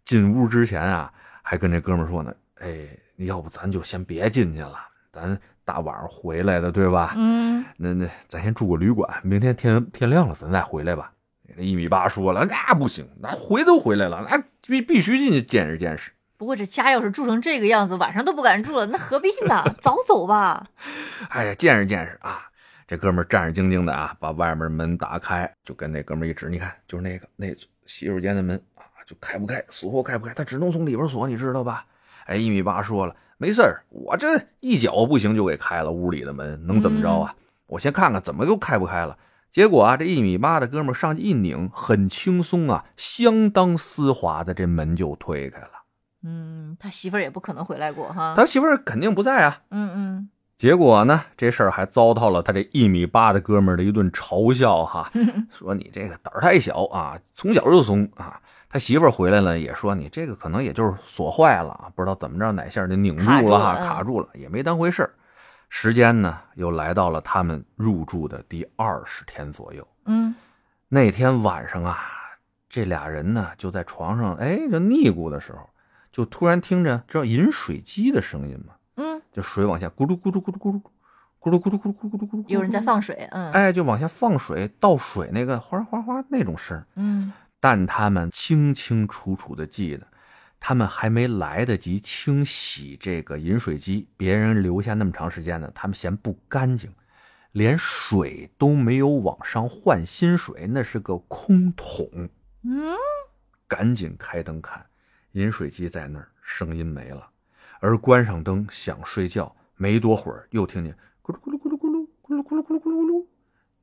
[0.08, 4.78] 进屋之前啊，还跟这哥们说呢，哎，要不咱就先别进去了，
[5.12, 7.14] 咱大晚上回来的，对吧？
[7.18, 11.12] 嗯，那那咱先住个旅馆，明天天天亮了咱再回来吧。
[11.58, 16.14] 那一米八说了，那不行，那回都回来了，那必必须进去见识见识。
[16.38, 19.62] 不过这家要是住成这个样子，晚上都不敢住了，那何必呢？
[19.82, 20.68] 早走吧。
[21.32, 22.44] 哎呀，见识见识啊！
[22.88, 27.54] 这哥们战战兢兢的啊，把外面门打开，就跟那哥们一指，你看，就是那个那
[27.86, 28.77] 洗手间的门啊，
[29.08, 31.86] 就开不开，死活开不开，他只能从里边锁，你知道吧？
[32.26, 34.28] 哎，一米八说了，没事儿，我这
[34.60, 37.34] 一脚不行就给开了屋里的门，能怎么着啊？
[37.68, 39.18] 我先看看怎么又开不开了。
[39.50, 45.70] 结果啊，这一米八的哥们上去一拧，很轻松啊，相当丝滑的这门就推开了。
[46.24, 48.34] 嗯，他媳妇儿也不可能回来过哈。
[48.36, 55.10] 他媳妇儿肯定不在啊，嗯嗯，结果呢，这事儿还遭到了他这一米八的哥们儿的一顿嘲笑哈，
[55.50, 58.42] 说你这个胆儿太小啊，从小就怂啊。
[58.70, 65.12] 他媳妇儿回来了也说你这个可能也就是锁坏了不知道怎么着哪下就拧住了卡住了也没当回事儿。
[65.70, 70.34] 时间呢又来到了他们入住的第二十天左右嗯。
[70.90, 71.98] 那天晚上啊
[72.70, 75.60] 这俩人呢就在床上哎就腻咕的时候
[76.12, 80.82] 就突然听着这饮水机的声音嘛嗯就水往下咕噜咕噜咕噜咕噜
[81.40, 87.32] 咕噜咕噜咕噜咕噜咕噜咕噜有人在放水嗯哎就往下放水倒水那个哗哗哗那种声嗯
[87.70, 90.08] 但他们清清楚楚的记得，
[90.58, 96.90] 他们还没来得及清洗这个饮水机，别人留下那么长时间呢，他们嫌不干净，
[97.52, 102.30] 连水都没有往上换新水，那是个空桶。
[102.64, 102.96] 嗯，
[103.68, 104.86] 赶紧开灯看，
[105.34, 107.30] 饮水机在那儿，声音没了。
[107.82, 113.26] 而关上灯想睡觉，没多会儿又听见咕噜咕噜咕噜咕噜咕噜咕噜咕噜咕噜咕噜，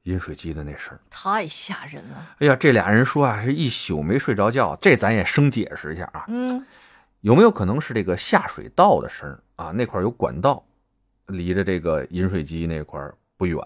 [0.04, 1.00] 饮水机的那声儿。
[1.10, 2.36] 太吓人了。
[2.38, 6.24] 哎呀，这俩人说啊，是一宿没睡着觉，这咱也生解释一下啊。
[6.28, 6.64] 嗯，
[7.20, 9.70] 有没有可能是这个下水道的声啊？
[9.72, 10.64] 那块有管道，
[11.26, 13.00] 离着这个饮水机那块
[13.36, 13.58] 不远，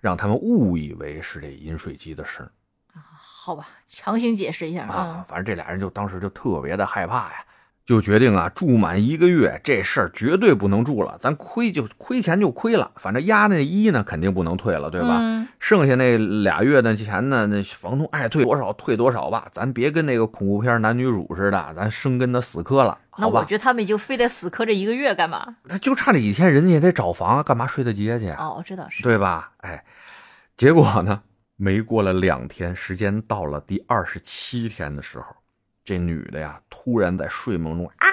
[0.00, 2.48] 让他们误以为是这饮水机的声
[2.92, 5.24] 啊好吧，强行解释一下啊。。
[5.28, 7.44] 反正这俩人就当时就特别的害怕呀，
[7.86, 15.18] 就决定啊，住满一个月，这事儿绝对不能住了，咱亏就亏钱就亏了，反正押那一呢肯定不能退了，对吧？
[15.20, 23.26] 嗯剩下那俩月的钱呢，那房东爱退多少退多少吧，咱别跟那个恐怖片男女主似的，咱生跟他死磕了，那？
[23.26, 25.56] 我觉得他们就非得死磕这一个月干嘛？
[25.66, 28.44] 他就差这几天，人家也得找房啊，干嘛睡大街去啊？
[28.44, 29.02] 哦，这倒是。
[29.02, 29.52] 对吧？
[29.58, 29.82] 哎，
[30.56, 31.22] 结果呢，
[31.56, 35.24] 没过了两天，时间到了第二十七天的时候，
[35.84, 38.08] 这女的呀，突然在睡梦中嗷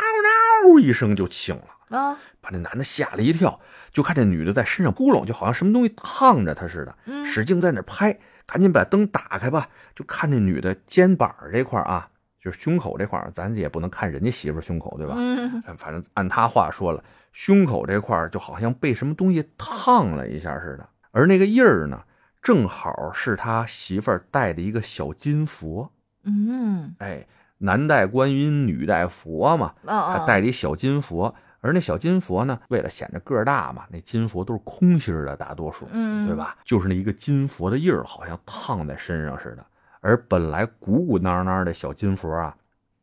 [0.73, 3.59] 嗷一声就醒了，啊，把那男的吓了一跳，
[3.91, 12.09] 就看这女的在身上扑棱，就好像什么东西烫着她似的，嗯使劲在那拍，赶紧把灯打开吧，就看这女的肩膀这块啊，
[12.43, 15.15] 就是胸口这块儿，咱也不能看人家媳妇胸口，对吧？
[15.17, 22.03] 嗯，反正按他话说了，胸口这块就好像被什么东西烫了一下似的，而那个印儿呢，
[22.41, 25.91] 正好是他媳妇儿戴的一个小金佛。
[26.23, 27.25] 嗯，哎，
[27.61, 31.33] 男戴观音，女戴佛嘛，他戴了一小金佛。
[31.63, 36.57] 而那小金佛呢，为了显得个儿大嘛，那金佛都是空心儿的，大多数，嗯对吧？
[36.65, 39.63] 就是那一个金佛的印儿，好像烫在身上似的。
[39.99, 42.55] 而本来鼓鼓囊囊的小金佛啊，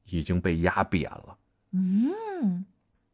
[0.07, 1.37] 已经被压扁了。
[1.73, 2.64] 嗯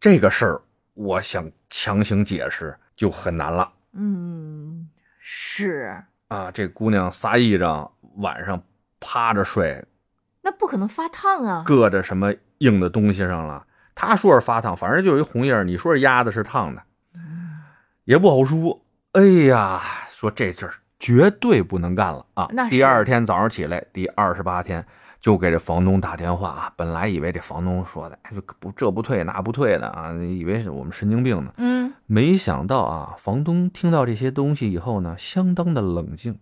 [0.00, 0.62] 这个事儿，
[0.94, 5.94] 我想强行解释就很难了嗯，是，
[6.28, 6.50] 啊！
[6.50, 8.60] 这姑娘撒一张，晚上
[8.98, 9.84] 趴着睡，
[10.44, 11.64] 那不可能发烫啊。
[11.66, 13.66] 搁着什么硬的东西上了。
[13.96, 15.64] 他说是发烫，反正就有一红印儿。
[15.64, 16.82] 你说是压的，是烫的，
[18.04, 18.80] 也不好说。
[19.12, 19.80] 哎呀，
[20.10, 22.48] 说这事儿绝对不能干了啊！
[22.50, 24.84] 那第二天早上起来，第二十八天
[25.20, 26.72] 就给这房东打电话啊。
[26.74, 31.52] 本来以为这房东说的，哎，不这不退那不退的啊，以为是我们神经病呢。
[31.58, 36.36] 嗯，没想到啊，房东听到这些东西以后呢，相当的冷静，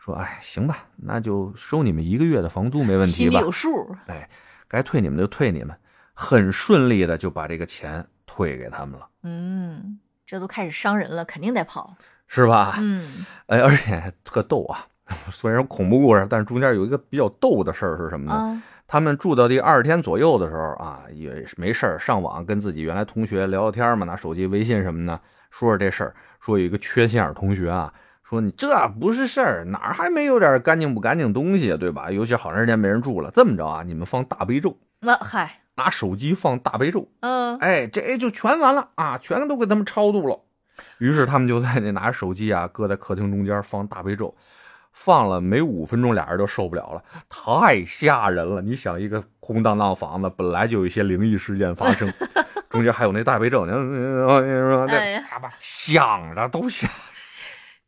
[0.00, 3.52] 说：“哎，行吧，那就收你们一个月的房租，没问题吧心里有？
[3.52, 3.94] 数。
[4.06, 4.28] 哎，
[4.66, 5.76] 该退你们就退你们。”
[6.12, 11.96] 很顺利的就把这个钱退给他们了，嗯，这都开始伤人了，肯定得跑。
[12.26, 12.74] 是吧？
[12.78, 14.86] 嗯哎，而且特逗啊，
[15.32, 18.34] 虽然恐怖故事，但是中间有一个比较逗的事儿是什么呢？
[18.34, 25.18] 啊，他们住到第二天左右的时候啊，也没事儿上网跟自己原来同学聊聊天嘛，拿手机微信什么的
[25.50, 26.14] 说说这事儿。
[26.38, 27.90] 说有一个缺心眼同学啊，
[28.30, 32.12] 说你这不是事儿，哪儿还没有点干净不干净东西，对吧？
[32.12, 40.38] 尤其好长时间没人住了，这么着啊，你们放大悲咒，那嗨，拿手机放大悲咒，嗯哎，这就全完了啊，全都给他们超度了。
[40.98, 44.32] 于是他们就在那拿着手机啊，搁在客厅中间放大悲咒，
[44.92, 48.62] 放了没五分钟，俩人都受不了了，太吓人了。
[48.62, 52.08] 你想，一个空荡荡房子，本来就有一些灵异事件发生，
[52.70, 56.88] 中间还有那大悲咒，你说哎呀那啪啪响着都响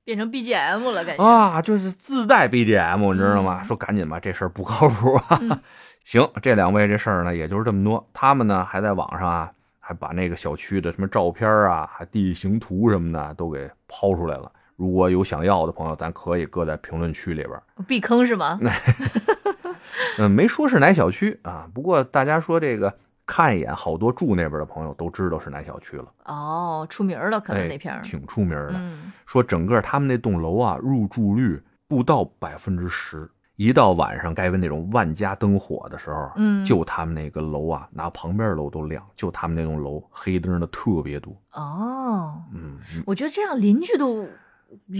[0.04, 1.24] 变成 BGM 了，感觉。
[1.24, 3.60] 啊，就是自带 BGM，你知道吗？
[3.62, 5.38] 嗯说赶紧吧，这事儿不靠谱啊。
[5.40, 5.60] 嗯
[6.04, 8.04] 行，这两位这事儿呢，也就是这么多。
[8.12, 14.50] 他们呢，还在网上啊，还把那个小区的什么照片啊、还地形图什么的都给抛出来了。
[14.74, 17.52] 如果有想要的朋友，咱可以搁在评论区里边。
[17.86, 18.58] 避坑是吗？
[20.18, 22.92] 嗯，没说是哪小区啊，不过大家说这个
[23.26, 26.06] 看一眼，好多住那边的朋友都知道是哪小区了。
[26.24, 28.02] 哦，出名了，可能哎那片儿。
[28.02, 28.72] 挺出名的。
[28.74, 33.30] 嗯，说整个他们那栋楼啊，入住率不到百分之十。
[33.56, 41.36] 一到晚上该那种万家灯火的时候，嗯就他们那个楼啊，拿旁边楼都亮，就他们那栋楼黑灯的特别多。
[41.52, 44.26] 哦，嗯，我觉得这样邻居都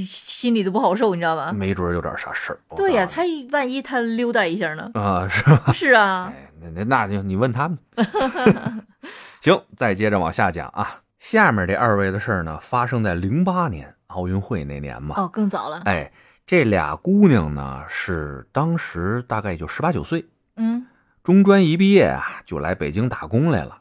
[0.04, 1.50] 心里都不好受，你知道吧？
[1.50, 2.60] 没准有点啥事儿。
[2.76, 4.90] 对呀、他万一他溜达一下呢？
[4.94, 5.72] 啊，是吧？
[5.72, 7.78] 是啊，哎，那那那就你问他们。
[9.40, 11.00] 行，再接着往下讲啊。
[11.18, 15.14] 下面这二位的事儿呢，发生在零八年奥运会那年嘛。
[15.16, 15.82] 哦，更早了。
[15.84, 16.10] 哎，
[16.46, 20.24] 这俩姑娘呢，是当时大概也就十八九岁，
[20.56, 20.84] 嗯，
[21.22, 23.78] 中专一毕业啊，就来北京打工来了。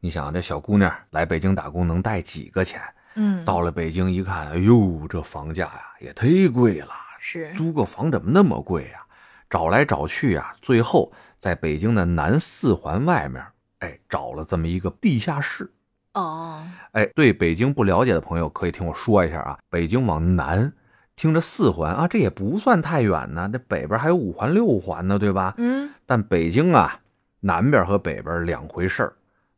[0.00, 2.80] 你想，这小姑娘来北京打工能带几个钱？
[3.14, 9.02] 嗯，到了北京一看，哎呦，这房价呀也忒贵了，是租个房怎么那么贵呀？
[9.48, 13.42] 找来找去啊，最后在北京的南四环外面，
[13.78, 15.72] 哎，找了这么一个地下室。
[16.12, 20.70] 哦，哎，对北京不了解的朋友可以听我说一下啊，北京往南，
[21.16, 25.54] 听着四环啊，这也不算太远呢，这北边还有五环六环呢，对吧？
[25.56, 27.00] 嗯，但北京啊，
[27.40, 29.14] 南边和北边两回事儿。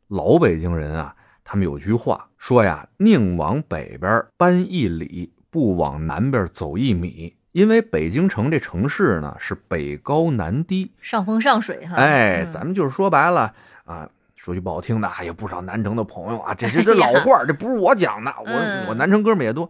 [0.07, 11.95] 老北京人啊，他们有句话说呀：“宁往北边搬一里，不往南边走一米。”因为北京城这城市呢是北高南低，上风上水哈。
[11.95, 13.53] 哎，嗯咱们就是说白了
[13.85, 19.69] 啊，说句不好听的，还，有不少南城的朋友啊，这这 这老话儿，这不是我讲的，我嗯我南城哥们也多，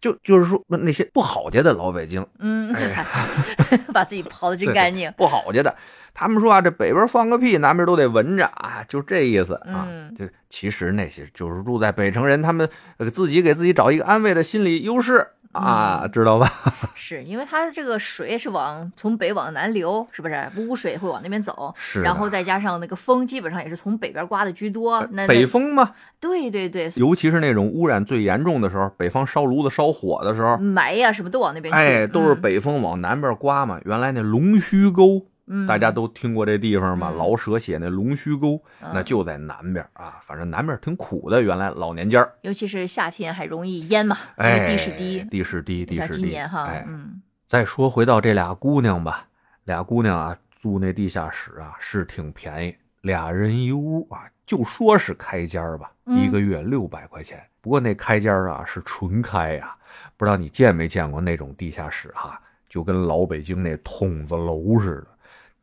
[0.00, 2.72] 就就是说那些不好家的老北京，嗯，
[3.92, 5.12] 把自己刨的真干净。
[5.16, 5.74] 不好家的。
[6.14, 9.86] 他们说啊，这北边放个屁，南边都得闻着啊，就这意思啊。
[9.88, 16.50] 嗯就其实那些就是住在北城人，他们呃自己给自己找一个安慰的心理优势啊，嗯知道吧？
[16.94, 20.48] 是因为它这个水是往从北往南流，是不是？
[20.56, 25.06] 污水会往那边走，是然后再加上那个风，基本上也是从北边刮的居多。
[25.12, 31.78] 那北风嘛，对对对，尤其是那种污染最严重的时候，北方烧炉子烧火的时候，霾呀什么都往那边去。
[31.78, 33.78] 哎，都是嗯，北风往南边刮嘛。
[33.84, 37.10] 原来那龙须沟，嗯大家都听过这地方嘛？
[37.10, 40.18] 嗯老舍写那龙须沟，嗯那就在南边啊。
[40.22, 45.24] 反正南边挺苦的，原来老年间儿尤其是夏天还容易淹嘛，因哎，为地势低。
[45.24, 46.14] 地势低，地势低。
[46.20, 49.26] 今年哈，哎，嗯再说回到这俩姑娘吧，
[49.64, 57.42] 俩姑娘啊，住那地下室啊是挺便宜，俩人一屋啊，就说是开间儿吧，嗯一个月六百块钱。
[57.60, 59.74] 不过那开间儿啊是纯开呀、
[60.16, 65.06] 不知道你见没见过那种地下室哈、就跟老北京那筒子楼似的，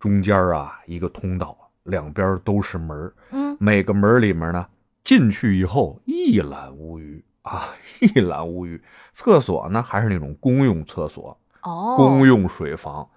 [0.06, 4.64] 中间啊一个通道，两边都是门儿嗯，每个门里面呢，
[5.04, 8.80] 进去以后一览无余啊， 一览无余。
[9.14, 13.10] 厕所呢还是那种公用厕所，哦，公用水房，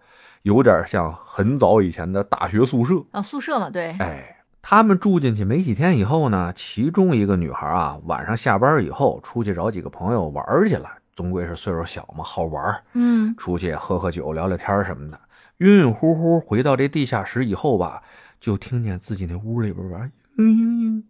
[0.44, 2.94] 有点像很早以前的大学宿舍。
[3.10, 15.20] 啊，宿舍嘛，对，哎，他们住进去没几天以后呢，其中一个女孩啊，晚上下班以后出去找几个朋友玩去了，总归是岁数小嘛，好玩，嗯，出去喝喝酒、聊聊天什么的。
[15.58, 18.02] 晕晕乎乎回到这地下室以后吧，
[18.40, 21.02] 就听见自己那屋里边吧，嗯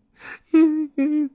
[0.52, 1.30] 嗯嗯，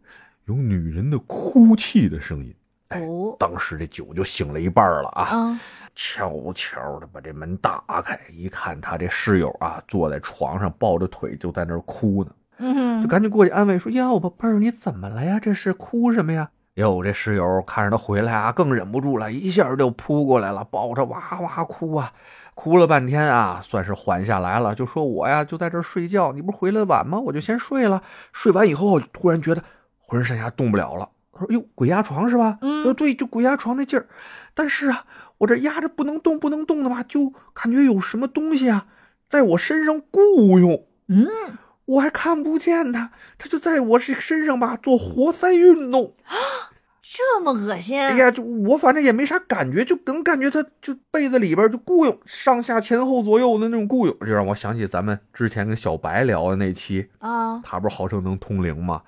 [0.46, 2.54] 有女人的哭泣的声音。
[2.90, 5.60] 哎哦，当时这酒就醒了一半了啊，啊，
[5.96, 15.40] 悄悄的把这门打开，一看他这室友啊，坐在床上抱着腿就在那儿哭呢，嗯，就赶紧过去安慰说：“哟，宝贝儿，你怎么了呀？
[15.40, 22.14] 这是哭什么呀？”哟，这室友看着他回来啊，更忍不住了，一下就扑过来了，抱着哇哇哭啊，
[22.56, 27.20] 哭了半天啊，算是缓下来了，就说我呀就在这儿睡觉，你不是回来晚吗？
[27.20, 28.02] 我就先睡了。
[28.32, 29.64] 睡完以后，突然觉得
[29.98, 31.10] 浑身上下动不了了。
[31.32, 34.08] 他说：“哟，鬼压床是吧？”嗯呃，对，就鬼压床那劲儿。
[34.54, 35.06] 但是啊，
[35.40, 38.86] 我这压着不能动，不能动的吧，就感觉有什么东西啊，
[39.28, 40.86] 在我身上雇佣。
[41.08, 41.28] 嗯，
[41.86, 46.16] 我还看不见他，他就在我这身上吧做活塞运动。
[47.06, 59.02] 这么恶心，哎呀，就我反正也没啥感觉，就能感觉他就被子里边就固有上下前后左右的那种固有，就让我想起咱们之前跟小白聊的那期，啊，他不是号称能通灵吗？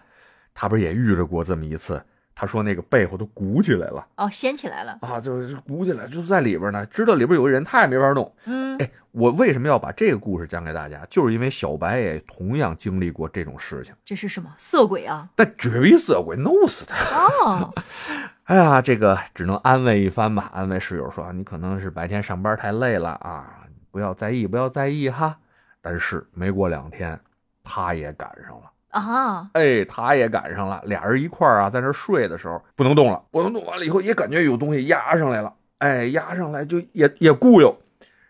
[0.53, 2.03] 他不是也遇着过这么一次？
[2.35, 8.29] 他说那个背后都鼓起来了哦，掀起来了，啊，就是鼓起来，就在里边呢，知道里边有个人，他也没法弄。
[8.43, 11.05] 嗯，哎，我为什么要把这个故事讲给大家？
[11.09, 15.29] 就是因为小白也同样经历过这种事情，这是什么色鬼啊？
[15.37, 17.25] 那绝逼色鬼，弄死他！
[17.45, 17.73] 哦，
[18.43, 25.37] 哎呀，这个只能安慰一番吧，安慰室友说你可能是白天上班太累了啊，不要在意，不要在意哈。
[25.81, 27.17] 但是没过两天，
[27.63, 28.71] 他也赶上了。
[28.95, 37.77] 啊，哎，他也赶上了，俩人一块儿啊，在那儿睡的时候不能动了，不能动完了以后也感觉有东西压上来了，哎，压上来就也也固有，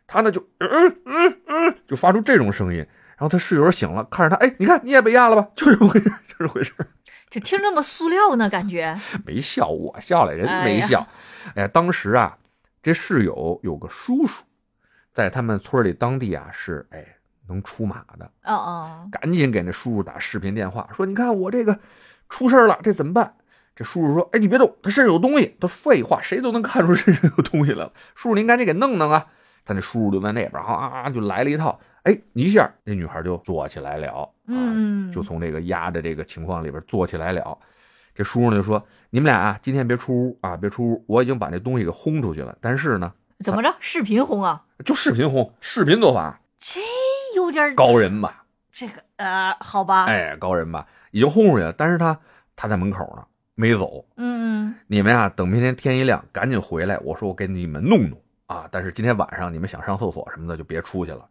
[0.08, 0.70] 他呢就嗯
[1.06, 6.74] 嗯嗯，就发出这种声音，然后他室友醒了，看着他，哎，你看你也被压了吧， 就这么回事，就这么回事，
[7.30, 11.06] 这听这么塑料呢，感觉， 没笑，我笑了，人没笑，
[11.54, 12.36] 哎，当时啊，
[12.82, 14.44] 这室友有个叔叔，
[15.14, 17.06] 在他们村里当地啊是哎
[17.48, 21.80] 能出马的，哦哦，赶紧给那叔叔打视频电话，说：“你看我这个
[22.30, 23.36] 出事儿了，这怎么办？”
[23.76, 27.92] 这叔叔说：“哎，你别动，他身上有东西。”他废话，谁都能看出身上有东西来了。
[28.16, 29.28] 叔叔，您赶紧给弄弄啊！
[29.66, 31.80] 他那叔叔就在那边啊啊啊，就来了一套。
[32.04, 37.58] 哎，一下那女孩就坐起来了，啊，嗯就从这个压的这个情况里边坐起来了。
[38.14, 42.56] 这叔叔呢就说：“你们俩啊，今天别出屋啊，别出屋，我已经把那东西给轰出去了。
[42.62, 43.12] 但是呢，
[43.44, 43.76] 怎么着？
[43.80, 44.64] 视频轰啊？
[44.86, 46.80] 就视频轰，视频做法，这
[47.76, 48.44] 高人吧？
[48.72, 52.20] 这个呃，好吧，哎，高人吧，已经轰出去了，但是他
[52.56, 54.06] 他在门口呢，没走。
[54.18, 56.98] 嗯嗯，你们呀，等明天天一亮，赶紧回来。
[57.00, 58.68] 我说我给你们弄弄啊！
[58.72, 61.26] 但是今天晚上你们想上厕所什么的就别出去了。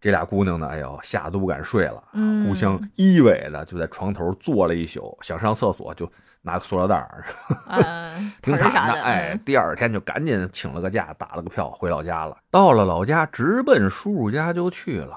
[0.00, 5.16] 这俩姑娘呢，哎呦，吓得不敢睡了，嗯互相依偎的就在床头坐了一宿。
[5.20, 6.10] 想上厕所就
[6.42, 7.24] 拿个塑料袋儿，
[7.68, 9.02] 嗯， 挺盆儿啥惨的。
[9.02, 12.36] 哎，嗯第二天就赶紧请了个假，打了个票回老家了。
[12.50, 15.16] 到了老家，直奔叔叔家就去了。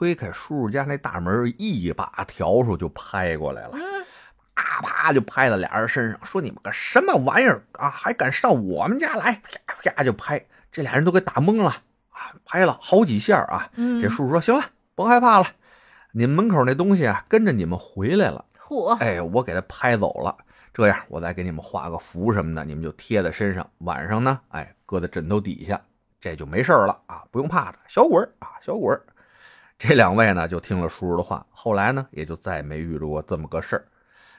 [0.00, 3.72] 推开叔叔家那大门，一把笤帚就拍过来了。
[3.74, 3.82] 嗯
[4.54, 9.42] 啪啪就拍到俩人身上，说你们个什么玩意儿啊，还敢上我们家来？
[9.66, 11.68] 啪啪就拍，这俩人都给打懵了
[12.08, 13.70] 啊，拍了好几下啊。
[13.74, 15.46] 嗯，这叔叔说行了，甭害怕了，
[16.12, 18.42] 你们门口那东西啊，跟着你们回来了。
[18.58, 20.34] 嚯，哎，我给他拍走了。
[20.72, 23.68] 这样，我再给你们画个符什么的，你们就贴在身上。
[23.80, 25.78] 晚上呢，哎，搁在枕头底下，
[26.18, 27.78] 这就没事儿了啊，不用怕的。
[27.86, 29.02] 小鬼儿啊，小鬼儿。
[29.82, 33.84] 这两位呢，就听了叔叔的话，后来呢，也就再没遇着过这么个事儿。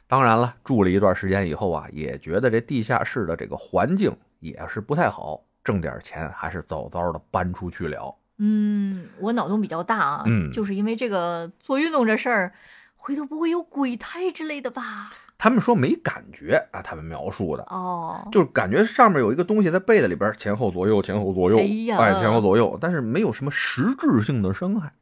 [0.05, 8.15] 当然了，住了一段时间以后啊，也觉得这地下室的这个环境也是不太好，挣点钱还是早早的搬出去了。
[8.37, 12.53] 嗯，我脑洞比较大啊，嗯就是因为这个做运动这事儿，
[12.95, 15.09] 回头不会有鬼胎之类的吧？
[15.39, 24.93] 他们说没感觉啊，他们描述的，哦，就是感觉上面有一个东西在被子里边前后左右前后左右，哎呀前后左右，但是没有什么实质性的伤害。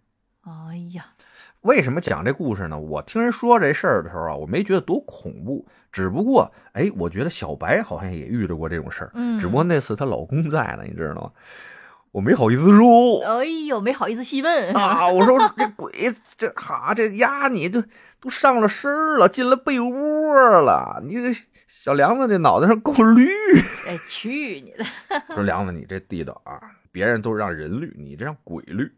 [0.42, 1.06] 哎呀，
[1.62, 2.80] 为什么讲这故事呢？
[2.80, 11.32] 我听人说这事儿的时候啊，我没觉得多恐怖，只不过哎，我觉得小白好像也遇着过这种事儿，嗯，只不过那次她老公在呢，你知道吗？
[12.12, 15.92] 我没好意思说哎呦，没好意思细问啊，我说这鬼
[16.36, 17.84] 这哈这丫你都
[18.20, 23.30] 都上了身了，进了被窝了，你这小梁子这脑袋上够绿。
[23.88, 24.84] 哎，去你的！
[25.36, 26.60] 说梁子，你这地道啊，
[26.92, 28.92] 别人都让人绿，你这让鬼绿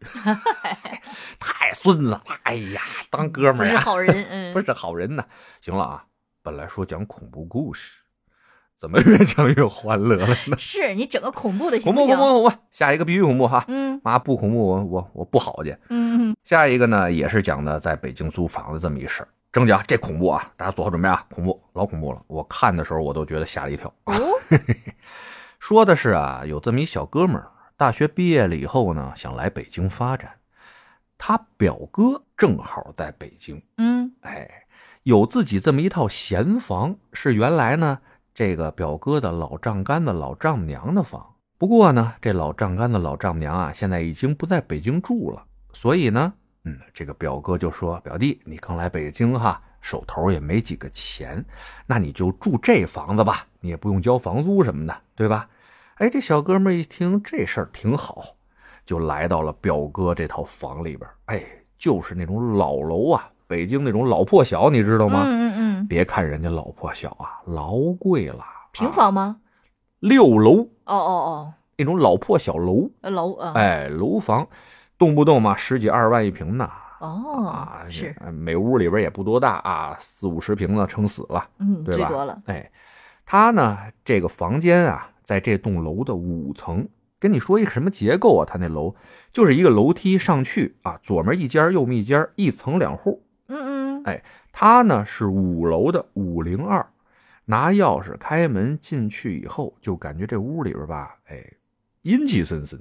[1.38, 2.22] 太孙子了！
[2.44, 2.80] 哎呀，
[3.10, 5.24] 当哥们不儿不，是好人，嗯， 不是好人呐。
[5.60, 6.04] 行了啊，
[6.42, 8.02] 本来说讲恐怖故事，
[8.76, 10.56] 怎么越讲越欢乐了呢？
[10.58, 12.06] 是你整个恐怖的行恐怖？
[12.08, 13.64] 恐怖恐怖，下一个必须恐怖哈！
[13.68, 15.76] 嗯妈不恐怖我我我不好去。
[15.88, 19.28] 嗯，下一个呢，也是讲的在北京租房子这么一事儿。
[19.52, 22.22] 正讲这恐怖啊，大家做好准备啊，恐怖老恐怖了。
[22.26, 23.92] 我看的时候我都觉得吓了一跳。
[24.06, 24.14] 哦，
[25.60, 27.48] 说的是啊，有这么一小哥们儿，
[27.82, 30.30] 大学毕业了以后呢，想来北京发展。
[31.18, 34.48] 他表哥正好在北京，嗯哎，
[35.02, 37.98] 有自己这么一套闲房，是原来呢
[38.32, 41.34] 这个表哥的老丈干的老丈母娘的房。
[41.58, 51.44] 不过呢，这老丈干的老丈母娘啊，现在已经不在北京住了，所以呢，嗯，这个表哥就说：“表弟，你刚来北京哈，手头也没几个钱，
[51.84, 55.48] 那你就住这房子吧，你也不用交房租什么的，对吧？”
[56.02, 58.24] 哎，这小哥们一听这事儿挺好，
[58.84, 61.08] 就来到了表哥这套房里边。
[61.26, 61.40] 哎，
[61.78, 65.22] 就是那种老楼啊，北京那种老破小，你知道吗？
[65.24, 69.36] 嗯嗯嗯，别看人家老破小啊，老贵了，平啊房吗？
[70.00, 74.44] 六楼哦哦哦那种老破小楼，哦，楼啊，哎，楼房
[74.98, 76.68] 动不动嘛十几二十万一平呢。
[76.98, 81.48] 哦啊，，是，呃每屋里边也不多大啊，四五十平呢，撑死了。
[81.58, 82.68] 嗯，对吧最多了，哎，
[83.24, 86.88] 他呢，这个房间啊，在这栋楼的五层。
[87.18, 88.44] 跟你说一个什么结构啊？
[88.44, 88.96] 他那楼
[89.32, 93.22] 就是一个楼梯上去啊，左面一间，右面一间，一层两户。
[93.46, 96.84] 嗯嗯，哎，他呢是五楼的五零二，
[97.44, 101.44] 拿钥匙开门进去以后，就感觉这屋里边吧，哎，
[102.02, 102.80] 阴气森森，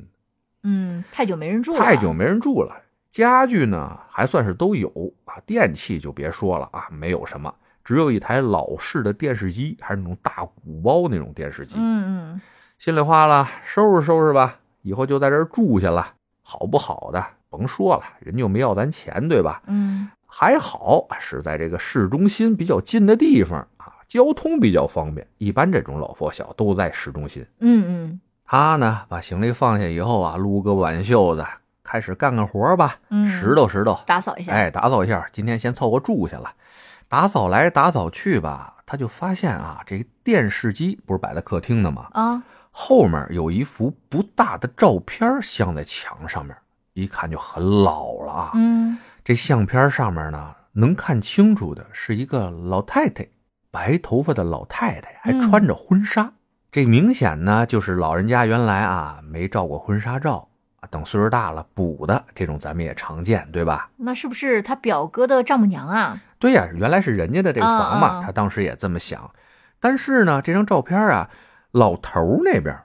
[0.64, 2.82] 嗯，太久没人住了，太久没人住了。
[3.12, 4.90] 家具呢还算是都有
[5.26, 7.54] 啊，电器就别说了啊，没有什么，
[7.84, 11.76] 只有一台老式的电视机，还是那种大鼓包那种电视机。
[11.78, 12.42] 嗯嗯，
[12.78, 16.14] 心里话了，收拾收拾吧，以后就在这儿住下了。
[16.44, 19.62] 好不好的甭说了，人家又没要咱钱，对吧？
[19.68, 25.28] 嗯还好是在这个市中心比较近的地方啊，交通比较方便。
[25.38, 27.46] 一般这种老破小都在市中心。
[27.60, 31.46] 嗯嗯他呢，把行李放下以后啊，撸个挽袖子，
[31.84, 35.30] 开始干干活吧，嗯拾掇拾掇，打扫一下，哎，打扫一下。
[35.34, 36.52] 今天先凑合住下了。
[37.12, 42.08] 打扫来打扫去吧，他就发现啊，这个电视机不是摆在客厅的吗？
[42.14, 42.42] 啊，
[42.72, 46.56] 后面有一幅不大的照片镶在墙上面，
[46.94, 48.52] 一看就很老了啊。
[48.54, 53.28] 嗯这相片上面呢，能看清楚的是一个老太太，
[53.70, 56.32] 白头发的老太太，还嗯穿着婚纱。
[56.72, 60.48] 这明显呢，就是老人家原来啊没照过婚纱照
[60.80, 63.90] 啊，等岁数大了补的，这种咱们也常见，对吧？
[63.98, 66.18] 那是不是他表哥的丈母娘啊？
[66.42, 69.32] 对呀、原来是人家的这个房嘛，他当时也这么想。
[69.80, 71.30] 但是呢，这张照片啊，
[71.72, 72.76] 老头那边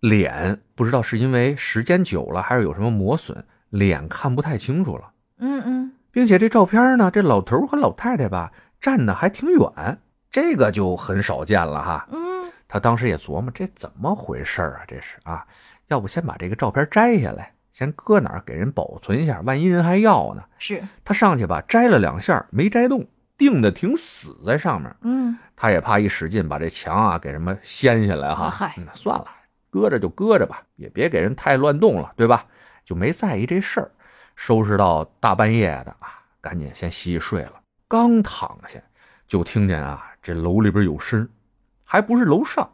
[0.00, 5.12] 脸不知道是因为时间久了，还是有什么磨损，脸看不太清楚了。
[5.38, 8.50] 嗯嗯并且这照片呢，这老头和老太太吧
[8.80, 9.98] 站的还挺远，
[10.30, 12.08] 这个就很少见了哈。
[12.10, 14.80] 嗯他当时也琢磨这怎么回事儿啊？
[14.88, 15.46] 这是啊，
[15.88, 20.42] 要不先把这个照片摘下来，先搁哪儿给人保存一下，万一人还要呢。
[20.58, 23.06] 是，他上去吧，摘了两下没摘动，
[23.36, 24.94] 定的挺死在上面。
[25.02, 28.44] 嗯他也怕一使劲把这墙啊给什么掀下来哈。
[28.44, 29.26] 啊嗨嗯算了，
[29.70, 32.46] 搁着就搁着吧，也别给人太乱动了，对吧？
[32.84, 33.90] 就没在意这事儿。
[34.34, 36.08] 收拾到大半夜的啊，
[36.40, 37.52] 赶紧先洗洗睡了。
[37.86, 38.80] 刚躺下，
[39.28, 41.28] 就听见啊，这楼里边有声，
[41.84, 42.68] 还不是楼上，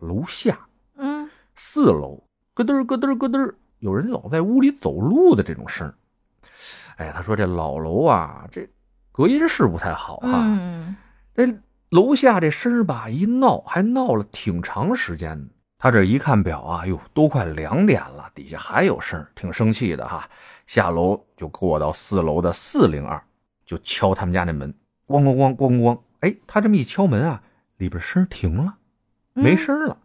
[0.00, 0.56] 楼下
[0.96, 2.22] 嗯四楼，
[2.54, 5.94] 咯噔咯噔咯噔儿，有人老在屋里走路的这种声儿。
[6.96, 8.68] 哎，他说这老楼啊，这
[9.12, 10.96] 隔音是不太好啊、嗯
[11.34, 11.46] 这
[11.90, 15.46] 楼下这声儿吧，一闹还闹了挺长时间呢。
[15.78, 20.28] 他这一看表啊，哟，都快两点了，底下还有声儿，挺生气的哈。
[20.66, 23.22] 下楼就过到四楼的四零二，
[23.64, 24.74] 就敲他们家那门，
[25.06, 25.98] 咣咣咣咣咣。
[26.20, 27.40] 哎，他这么一敲门啊，
[27.76, 28.74] 里边声停了，
[29.34, 29.96] 嗯，没声儿了。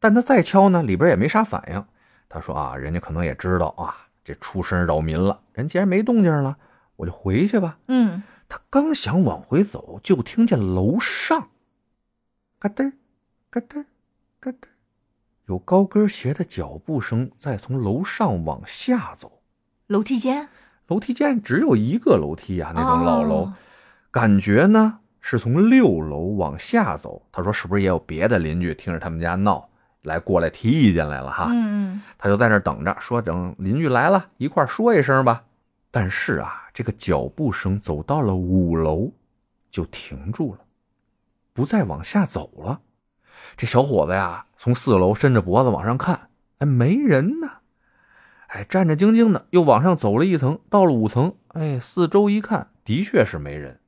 [0.00, 1.84] 但他再敲呢，里边也没啥反应。
[2.28, 5.40] 他说啊，人家可能也知道啊，这出声扰民了。
[5.52, 6.56] 人既然没动静了，
[6.96, 7.78] 我就回去吧。
[7.88, 11.48] 嗯他刚想往回走，就听见楼上
[12.60, 12.92] 嘎噔
[13.50, 13.84] 嘎噔
[14.38, 14.56] 嘎噔，
[15.46, 19.40] 有高跟鞋的脚步声在从楼上往下走。
[19.88, 20.48] 楼梯间
[20.86, 23.54] 楼梯间只有一个楼梯啊，那种老楼，哦
[24.12, 27.26] 感觉呢是从六楼往下走。
[27.32, 29.68] 他说是不是也有别的邻居听着他们家闹，
[30.06, 31.48] 来过来提意见来了哈。
[31.50, 35.44] 嗯他就在那儿等着，说等邻居来了，一块说一声吧。
[35.90, 39.10] 但是啊，这个脚步声走到了五楼，
[39.70, 40.60] 就停住了，
[41.52, 42.80] 不再往下走了。
[43.56, 46.28] 这小伙子呀，从四楼伸着脖子往上看，
[46.58, 47.48] 哎，没人呢。
[48.48, 53.80] 哎，战战兢兢的又往上走了一层，到了五层，哎，四周一看，的确是没人。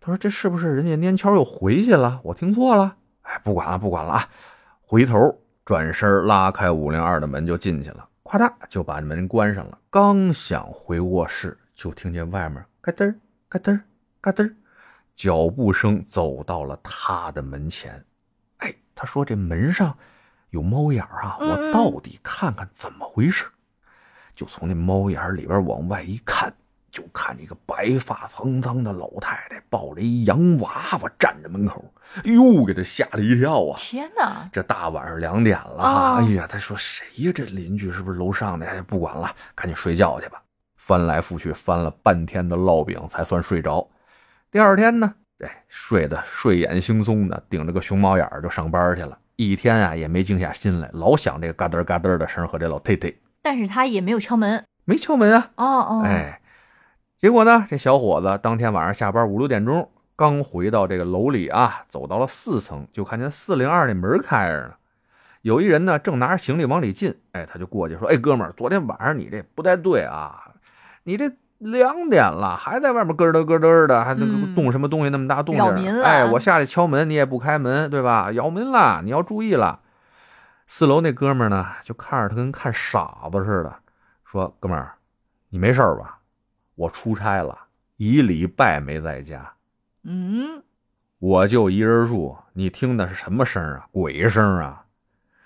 [0.00, 2.20] 他说：“这是不是人家蔫悄又回去了？
[2.24, 4.28] 我听错了？”哎，不管了，不管了啊！
[4.90, 5.32] 回头
[5.64, 9.78] 转身拉开五零二的门就进去了，咵嗒就把门关上了。
[9.88, 13.14] 刚想回卧室，就听见外面嘎噔儿
[13.48, 13.80] 嘎噔儿
[14.20, 14.52] 嘎噔儿，
[15.14, 18.04] 脚步声走到了他的门前。
[18.56, 19.96] 哎，他说这门上
[20.48, 23.46] 有猫眼啊，嗯我到底看看怎么回事。
[24.34, 26.52] 就从那猫眼里边往外一看，
[26.90, 31.84] 就看见一个白发苍苍的老太太抱着一洋娃娃站在门口，
[32.24, 33.74] 哎呦，给他吓了一跳啊！
[33.76, 34.48] 天哪！
[34.52, 37.32] 这大晚上两点了，啊哎呀，他说谁呀？
[37.34, 38.66] 这邻居是不是楼上的？
[38.66, 40.42] 哎，不管了，赶紧睡觉去吧。
[40.76, 43.88] 翻来覆去翻了半天的烙饼，才算睡着。
[44.50, 49.16] 第二天呢，哎，睡得睡眼惺忪的，顶着个熊猫眼儿就上班去了。
[49.36, 54.64] 一天啊，也没静下心来，老想这个嘎噔嘎噔的声和这老太太，但是他也没有敲门。
[54.84, 55.50] 没敲门啊。
[55.54, 56.39] 哦哦，哎，
[57.20, 64.70] 结果呢，这小伙子当天晚上下班五六点钟，刚回到这个楼里啊，走到了四层，就看见四零二那门开着呢。
[65.42, 70.52] 有一人呢，正拿着行李往里进，哎，他就过去说：“哎，哥们儿，昨天晚上你这不太对啊，
[71.04, 75.72] 你这两点了，还在外面咯噔咯噔的，还那个嗯动什么东西那么大动静儿？
[75.76, 78.30] 扰民了哎，我下去敲门，你也不开门，对吧？
[78.30, 79.80] 扰民了，你要注意了。”
[80.66, 83.74] 四楼那哥们儿呢，就看着他跟看傻子似的，
[84.24, 84.94] 说：“哥们儿，
[85.50, 86.16] 你没事儿吧？
[86.80, 87.58] 我出差了，
[87.98, 89.52] 一礼拜没在家，
[90.04, 90.62] 嗯，
[91.18, 92.34] 我就一人住。
[92.54, 93.86] 你听的是什么声啊？
[93.92, 94.86] 鬼声啊！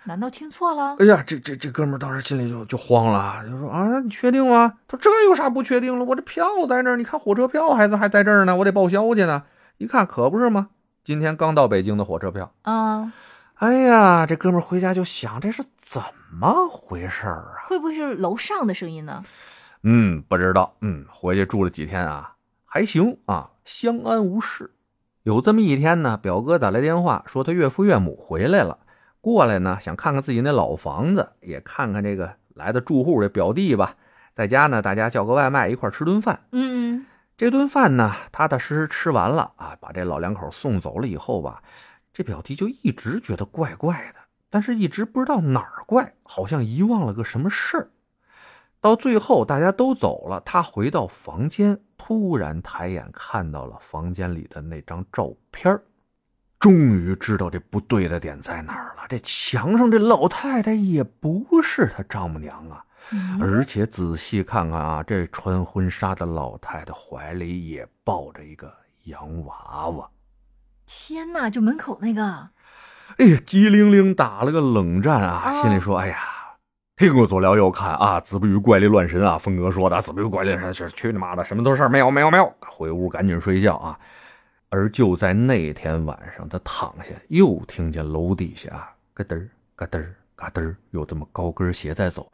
[0.04, 0.94] 难道听错了？
[1.00, 4.74] 哎呀，这这这哥们当时心里就就慌了，就说啊，你确定吗？
[4.86, 6.04] 他说这有啥不确定了？
[6.04, 9.42] 我这票在这儿，你看火车票还还在这儿呢，我得报销去呢。
[9.78, 10.68] 一看可不是吗？
[11.02, 12.52] 今天刚到北京的火车票。
[12.62, 13.12] 啊，
[13.54, 17.66] 哎呀，这哥们回家就想，这是怎么回事儿啊？
[17.66, 19.24] 会不会是楼上的声音呢？
[19.84, 20.74] 嗯，不知道。
[20.80, 24.72] 嗯，回去住了几天啊，还行啊，相安无事。
[25.22, 28.78] 有这么一天呢，表哥打来电话说他岳父岳母回来了，
[29.20, 33.94] 过来呢想看看自己那老房子，也看看这个来的住户这表弟吧。
[34.32, 36.40] 在家呢，大家叫个外卖一块吃顿饭。
[36.52, 37.06] 嗯
[37.36, 41.62] 这顿饭呢，踏踏实实吃完了啊，把这老两口送走了以后吧，
[42.12, 47.88] 这表弟就一直觉得怪怪的，但是一直不知道哪儿怪，好像遗忘了个什么事儿。
[48.84, 55.82] 到最后大家都走了，他回到房间，突然抬眼看到了房间里的那张照片儿
[56.60, 59.06] 终于知道这不对的点在哪儿了。
[59.08, 68.70] 这墙上这老太太也不是他丈母娘啊，嗯，而且仔细看看啊，这穿婚纱的老太太怀里也抱着一个
[69.04, 70.10] 洋娃娃。
[70.84, 72.50] 天哪，就门口那个，
[73.16, 76.18] 哎呀，机灵灵打了个冷战啊，啊心里说：“哎呀，
[76.96, 82.52] 听过左聊右看啊，子不语怪力乱神啊。”峰哥说的，子不语怪力乱神是去你妈的，什么都事没有，没有，没有。
[82.60, 83.98] 回屋赶紧睡觉啊。
[84.68, 92.30] 而就在那天晚上，他躺下，又听见楼底下咯噔儿咯噔儿咯噔儿有这么高跟鞋在走，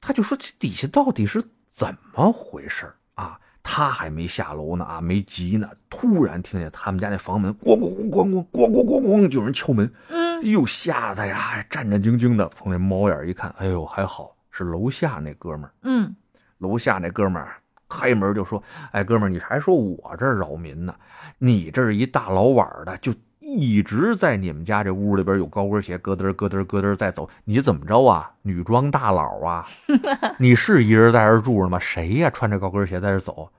[0.00, 3.38] 他就说这底下到底是怎么回事啊？
[3.62, 9.90] 他还没下楼呢啊，没急呢，突然听见他们家那房门咣咣咣咣咣咣咣咣，就有人敲门。
[10.08, 15.72] 嗯哎呦，吓得呀，战战兢兢的从这猫眼一看，哎呦，还好是楼下那哥们儿。
[15.82, 16.14] 嗯，
[16.58, 17.56] 楼下那哥们儿
[17.88, 18.62] 开门就说
[18.92, 20.94] ：“哎，哥们儿，你还说我这儿扰民呢？
[21.38, 28.32] 你这儿一大老晚的，就一直在你们家这屋里边有高跟鞋咯噔咯噔咯噔在走，你怎么着啊？
[28.42, 29.66] 女装大佬啊？
[30.38, 31.78] 你是一人在这儿住着吗？
[31.78, 33.50] 谁呀、穿着高跟鞋在这走？”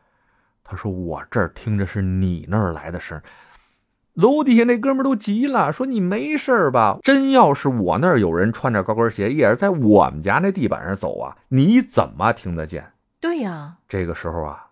[0.63, 3.23] 他说：“我这儿听着是你那儿来的声儿。”
[4.13, 6.97] 楼底下那哥们儿都急了，说：“你没事儿吧？
[7.01, 12.91] 真要是我那儿有人穿着高跟鞋，也是在我们家那地板上走啊，你怎么听得见？”
[13.21, 14.67] 对呀，这个时候啊，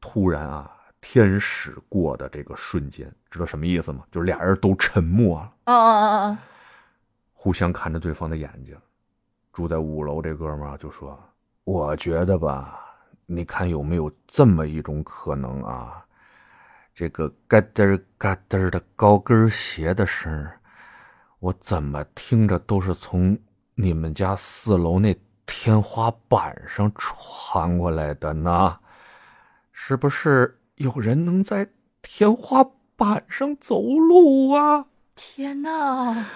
[0.00, 0.70] 突然啊，
[1.00, 4.04] 天使过的这个瞬间，知道什么意思吗？
[4.10, 6.38] 就是俩人都沉默了，哦哦哦哦，
[7.32, 8.76] 互相看着对方的眼睛。
[9.52, 11.18] 住在五楼这哥们儿啊，就说
[11.64, 12.80] ：“我觉得吧，
[13.26, 16.04] 你看有没有这么一种可能啊？
[17.00, 20.60] 这个嘎噔儿嘎噔儿的高跟鞋的声儿，
[21.38, 23.38] 我怎么听着都是从
[23.74, 28.76] 你们家四楼那天花板上传过来的呢？
[29.72, 31.70] 是不是有人能在
[32.02, 32.62] 天花
[32.96, 34.84] 板上走路啊？”
[35.16, 36.26] 天哪，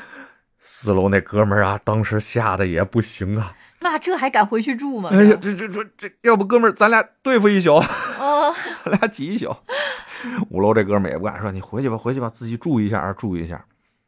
[0.60, 3.54] 四楼那哥们儿啊，当时吓得也不行啊！
[3.80, 5.10] 那这还敢回去住吗？
[5.12, 9.54] 哎呀，这这这这，要不哥们儿，咱俩对付一宿，哦， 咱俩挤一宿。
[10.50, 13.64] 五楼这哥们儿也不敢说，你回去吧，回去吧，自己注意一下注意一下。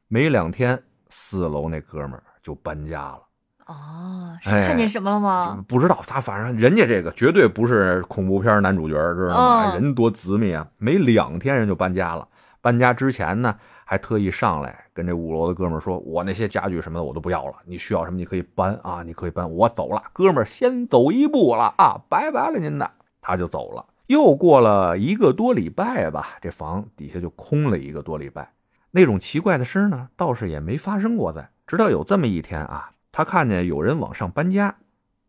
[0.08, 3.20] 没两天，四楼那哥们儿就搬家了。
[3.66, 5.64] 哦，是哎看见什么了吗？
[5.66, 9.72] 不知道他，反正人家这个绝对不是恐怖片男主角，知道吗？
[9.72, 10.66] 嗯人多紫密啊！
[10.78, 12.28] 没两天人就搬家了。
[12.60, 22.88] 搬家之前呢，还特意上来跟这五楼的哥们儿说：“我那些家具什么的我都不要了，你需要什么你可以搬啊，你可以搬，我走了。”哥们儿先走一步了啊，拜拜了您的，
[23.20, 23.84] 他就走了。
[24.07, 28.52] 又过了一个多礼拜吧，这房底下就空了一个多礼拜。
[28.92, 31.50] 那种奇怪的事呢，倒是也没发生过在。
[31.66, 34.76] 直到有这么一天啊，他看见有人往上搬家，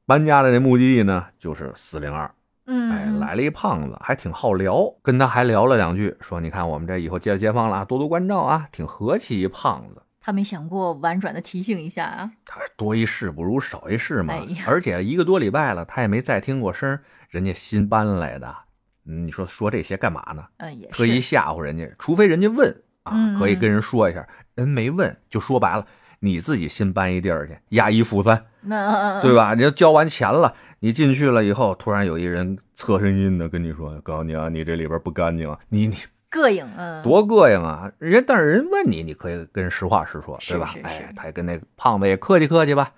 [0.05, 2.31] 搬家的这目的地呢就是四零二。
[2.67, 10.03] 嗯，哎，来了一胖子，还挺好聊，跟他还聊了两句，说你看我们这以后接了街坊了啊，多多关照啊，挺和气一胖子。
[10.19, 12.31] 他没想过婉转的提醒一下啊。
[12.45, 16.99] 他多一事不如少一事嘛，哎而且一个多礼拜了，他也没再听过声，
[17.29, 18.66] 人家新搬来的，嗯
[19.07, 20.43] 你说说这些干嘛呢？
[20.57, 21.21] 嗯，也特意。
[21.21, 22.69] 吓唬人家，除非人家问
[23.03, 25.85] 啊，嗯可以跟人说一下，人没问，就说白了，
[26.19, 29.53] 你自己新搬一地儿去，押一付三，那对吧？
[29.53, 35.95] 人家交完钱了，你进去了以后，突然有一人侧身阴的跟你说：“告诉你啊，你这里边不干净啊，你你
[36.29, 40.67] 膈应，嗯，多膈应啊！”人但是人问你，你可以跟人实话实说，对吧？
[40.67, 42.91] 是是是哎，他也跟那胖子也客气客气吧。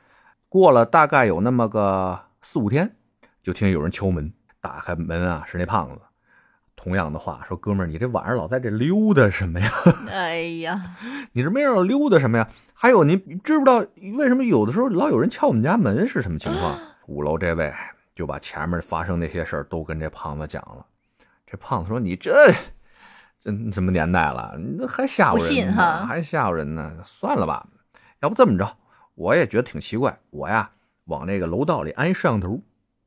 [0.49, 2.91] 过了大概有那么个四五天，
[3.43, 6.01] 就听有人敲门，打开门啊，是那胖子。
[6.76, 9.70] 同样的话说：“哥们儿，你这晚上老在这溜达什么呀？
[10.10, 10.95] 哎呀，
[11.34, 12.47] 你这没事溜达什么呀？
[12.74, 13.86] 还有，你知不知道
[14.18, 16.80] 为什么有的时候老有人敲我们家门是什么情况？
[17.07, 17.74] 五楼这位
[18.16, 20.86] 就把前面发生那些事儿都跟这胖子讲了。
[21.45, 22.32] 这胖子说：“你这
[23.41, 24.55] 这什么年代了？
[24.57, 26.93] 你这还吓唬不信人还吓唬人呢？
[27.03, 27.68] 算了吧，
[28.22, 28.78] 要不这么着，
[29.16, 30.18] 我也觉得挺奇怪。
[30.30, 30.70] 我呀，
[31.05, 32.62] 往那个楼道里安一摄像头，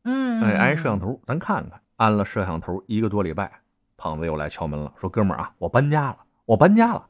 [0.04, 1.80] 嗯，哎，安摄像头，咱看看。
[1.96, 3.50] 安了摄像头一个多礼拜，
[3.96, 7.06] 胖子又来敲门了，说：“哥们儿啊，我搬家了，我搬家了，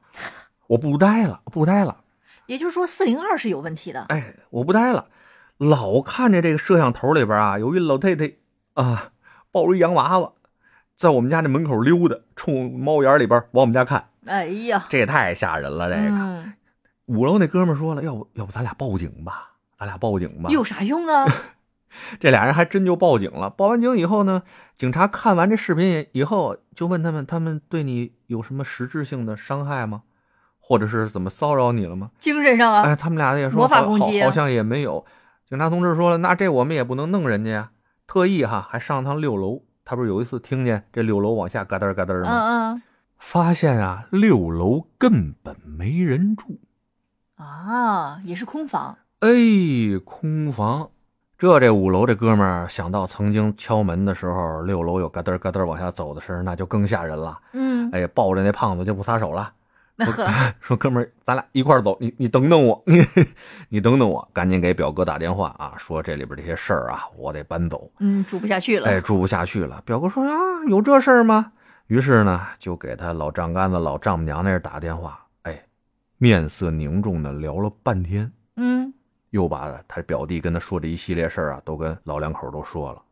[0.66, 1.96] 我不待了，不待了。”
[2.46, 4.02] 也就是说四零二是有问题的。
[4.10, 5.06] 哎，我不待了，
[5.56, 8.30] 老看着这个摄像头里边啊，有一老太太
[8.74, 9.12] 啊，
[9.50, 10.30] 抱着一洋娃娃，
[10.94, 15.88] 在我们家这门口溜达，冲猫眼里边往我们家看，哎呀，这也太吓人了。
[15.88, 16.52] 这个、嗯，
[17.06, 19.48] 五楼那哥们儿说了，要不要不咱俩报警吧？
[19.78, 20.50] 咱俩报警吧。
[20.50, 21.24] 有啥用啊？
[22.20, 23.50] 这俩人还真就报警了。
[23.50, 24.42] 报完警以后呢，
[24.76, 30.02] 警察看完这视频以后，就问他们：他们对你有什么实质性的伤害吗？
[30.58, 32.10] 或者是怎么骚扰你了吗？
[32.18, 35.04] 精神上啊，哎，他们俩也说魔法好攻击啊好，好像也没有。
[35.48, 37.70] 警察同志说了，那这我们也不能弄人家呀，
[38.06, 39.62] 特意哈还上趟六楼。
[39.84, 42.30] 他不是有一次听见这六楼往下嘎噔嘎噔吗？
[42.30, 42.82] 嗯嗯
[43.18, 46.60] 发现啊，六楼根本没人住，
[47.34, 48.98] 啊，也是空房。
[49.18, 49.28] 哎，
[50.04, 50.91] 空房。
[51.42, 57.36] 这这五楼这哥们儿想到曾经敲门的时候，六楼有嘎噔嘎噔往下走的声，那就更吓人了。
[57.52, 59.52] 嗯，哎，抱着那胖子就不撒手了。
[59.96, 60.24] 那呵，
[60.62, 63.04] 说哥们儿，咱俩一块儿走，你你等等我， 你
[63.70, 68.88] 你等等我，赶紧给表哥打电话啊，说这里边这些事儿啊，我得搬走，嗯，住不下去了。
[68.88, 69.82] 哎，住不下去了。
[69.84, 70.36] 表哥说啊，
[70.68, 71.50] 有这事儿吗？
[71.88, 75.60] 于是呢，就给他老丈杆子、老丈母娘那儿打电话，哎，
[76.18, 78.94] 面色凝重的聊了半天，嗯，
[79.32, 83.02] 又把他表弟跟他说的一系列事儿啊，都跟老两口都说了。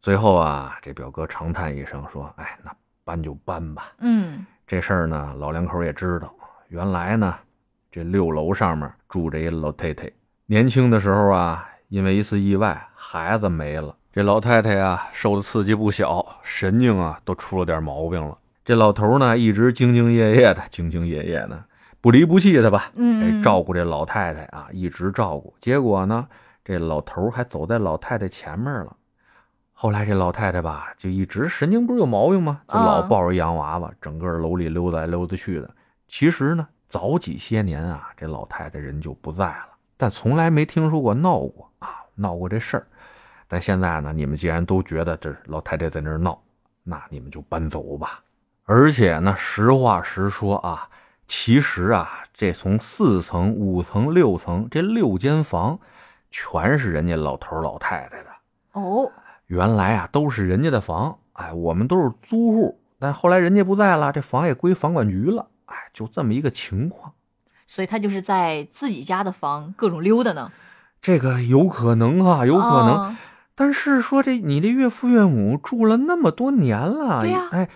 [0.00, 2.72] 最后啊，这表哥长叹一声说：“哎，那
[3.04, 6.34] 搬就搬吧。”嗯，这事儿呢，老两口也知道。
[6.68, 7.34] 原来呢，
[7.90, 10.10] 这六楼上面住着一老太太，
[10.46, 13.94] 年轻的时候啊，因为一次意外，孩子没了。
[14.12, 18.36] 这老太太啊，受的刺激不小，神经啊都出了点毛病了。
[18.64, 21.64] 这老头呢，一直兢兢业业的，兢兢业业的，
[22.00, 25.54] 不离不弃的吧，嗯，哎，照顾这老太太啊，一直照顾。
[25.60, 26.26] 结果呢，
[26.64, 28.96] 这老头还走在老太太前面了。
[29.72, 32.60] 后来这老太太吧，就一直神经不是有毛病吗？
[32.68, 35.70] 就老嗯抱着洋娃娃，整个楼里溜达来溜达去的。
[36.08, 42.86] 其实呢，早几些年啊，这老太太人就不在了，但从来没听说过闹过啊，闹过这事儿。
[43.46, 46.40] 但现在呢，你们既然都觉得这老太太在那儿闹，
[46.82, 48.20] 那你们就搬走吧。
[48.64, 50.88] 而且呢，实话实说啊，
[51.28, 55.78] 其实啊，这从四层、五层、六层这六间房，
[56.30, 58.30] 全是人家老头老太太的。
[58.72, 59.12] 哦，
[59.46, 67.12] 原来啊都是人家的房，哎，我们都是租户，但后来人家不在了，这房也归房管局了，哎，就这么一个情况。
[67.66, 70.50] 所以他就是在自己家的房各种溜达呢。
[71.02, 72.94] 这个有可能啊，有可能。
[72.94, 73.18] 啊
[73.54, 77.68] 但是说这你这岳父岳母住了那么多年了，对呀哎，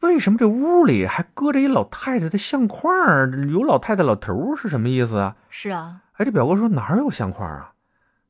[0.00, 3.30] 为什么这屋里还搁着一老太太的相框儿？
[3.50, 5.36] 有老太太老头儿是什么意思啊？
[5.50, 7.72] 是啊，哎，这表哥说哪儿有相框啊？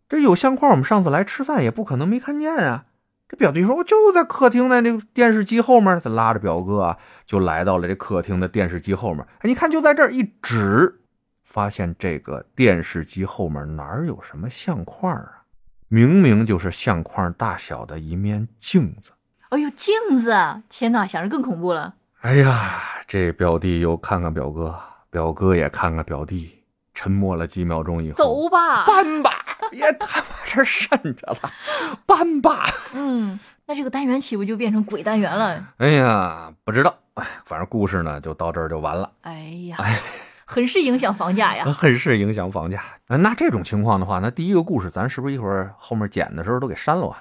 [0.08, 2.86] 这有相框，我们上次来吃饭也不可能没看见啊。
[3.28, 9.24] 这表弟说我就在客厅的那个电视机后面，他拉着表哥啊，就来到了这客厅的电视机后面。
[9.38, 11.00] 哎，你看就在这儿一指，
[11.44, 15.44] 发现这个电视机后面哪儿有什么相框啊？
[15.86, 19.12] 明明就是相框大小的一面镜子。
[19.51, 20.62] 哎呦，镜子！
[20.68, 21.94] 天哪，想着更恐怖了。
[22.20, 24.78] 哎呀，这表弟又看看表哥，
[25.11, 26.62] 表哥也看看表弟，
[26.94, 28.86] 沉默了几秒钟以后，走吧。
[28.86, 29.32] 搬吧，
[29.70, 31.51] 别他妈这渗着了，
[32.07, 32.64] 搬吧。
[32.94, 35.66] 嗯，那这个单元岂不就变成鬼单元了？
[35.78, 39.11] 哎呀，不知道，哎，反正故事呢就到这儿就完了。
[39.22, 39.76] 哎呀，
[40.44, 42.80] 很是影响房价呀， 很是影响房价。
[43.09, 47.20] 呃那这种情况的话，那第一个故事咱是不是一会儿后面剪的时候都给删了啊？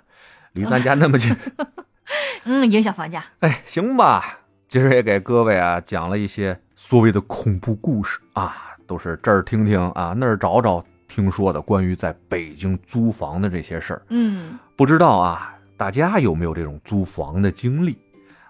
[0.54, 1.36] 离咱家那么近。
[2.46, 3.24] 嗯，影响房价。
[3.40, 8.56] 哎，行吧，今儿也给各位啊讲了一些所谓的恐怖故事啊，
[8.88, 14.02] 都是这儿听听啊，那儿找找听说的关于在北京租房的这些事儿。
[14.10, 17.98] 嗯，不知道啊，大家有没有这种租房的经历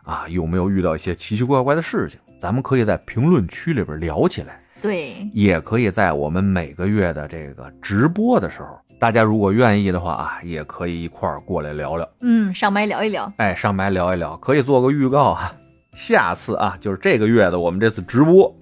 [0.03, 0.27] 啊？
[0.27, 2.19] 有没有遇到一些奇奇怪怪的事情？
[2.39, 12.07] 咱们可以在评论区里边聊起来，对，也可以在我们每个月的这个直播的时候，大家如果愿意的话啊，也可以一块儿过来聊聊。
[12.19, 13.31] 嗯，上麦聊一聊。
[13.37, 15.53] 哎，上麦聊一聊，可以做个预告啊。
[15.95, 18.53] 下次啊，就是这个月的我们这次直播，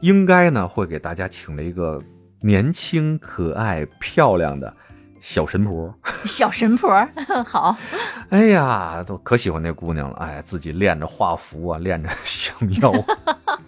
[0.00, 2.02] 应该呢会给大家请了一个
[2.40, 4.72] 年轻、可爱、漂亮的
[5.20, 5.94] 小神婆。
[6.24, 7.06] 小神婆，
[7.46, 7.76] 好，
[8.30, 10.16] 哎呀，都可喜欢那姑娘了。
[10.16, 12.92] 哎，自己练着画符啊，练着降妖，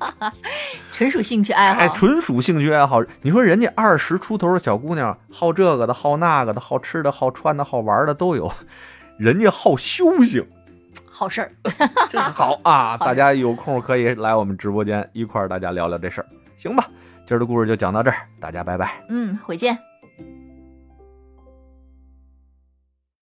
[0.93, 1.81] 纯属兴趣爱好。
[1.81, 3.03] 哎，纯属兴趣爱好。
[3.23, 8.53] 你说人家二十出头的小姑娘，好这个的，好那个的，好吃的，好穿的，好玩的都有，
[9.17, 10.47] 人家好修行。
[11.11, 11.53] 好事儿，
[12.11, 12.97] 真好啊！
[12.97, 16.27] 的大家有空可以来我们直播间一块儿大家聊聊这事儿，
[16.57, 16.89] 行吧？
[17.27, 19.05] 今儿的故事就讲到这儿，大家拜拜。
[19.09, 19.90] 嗯，回见。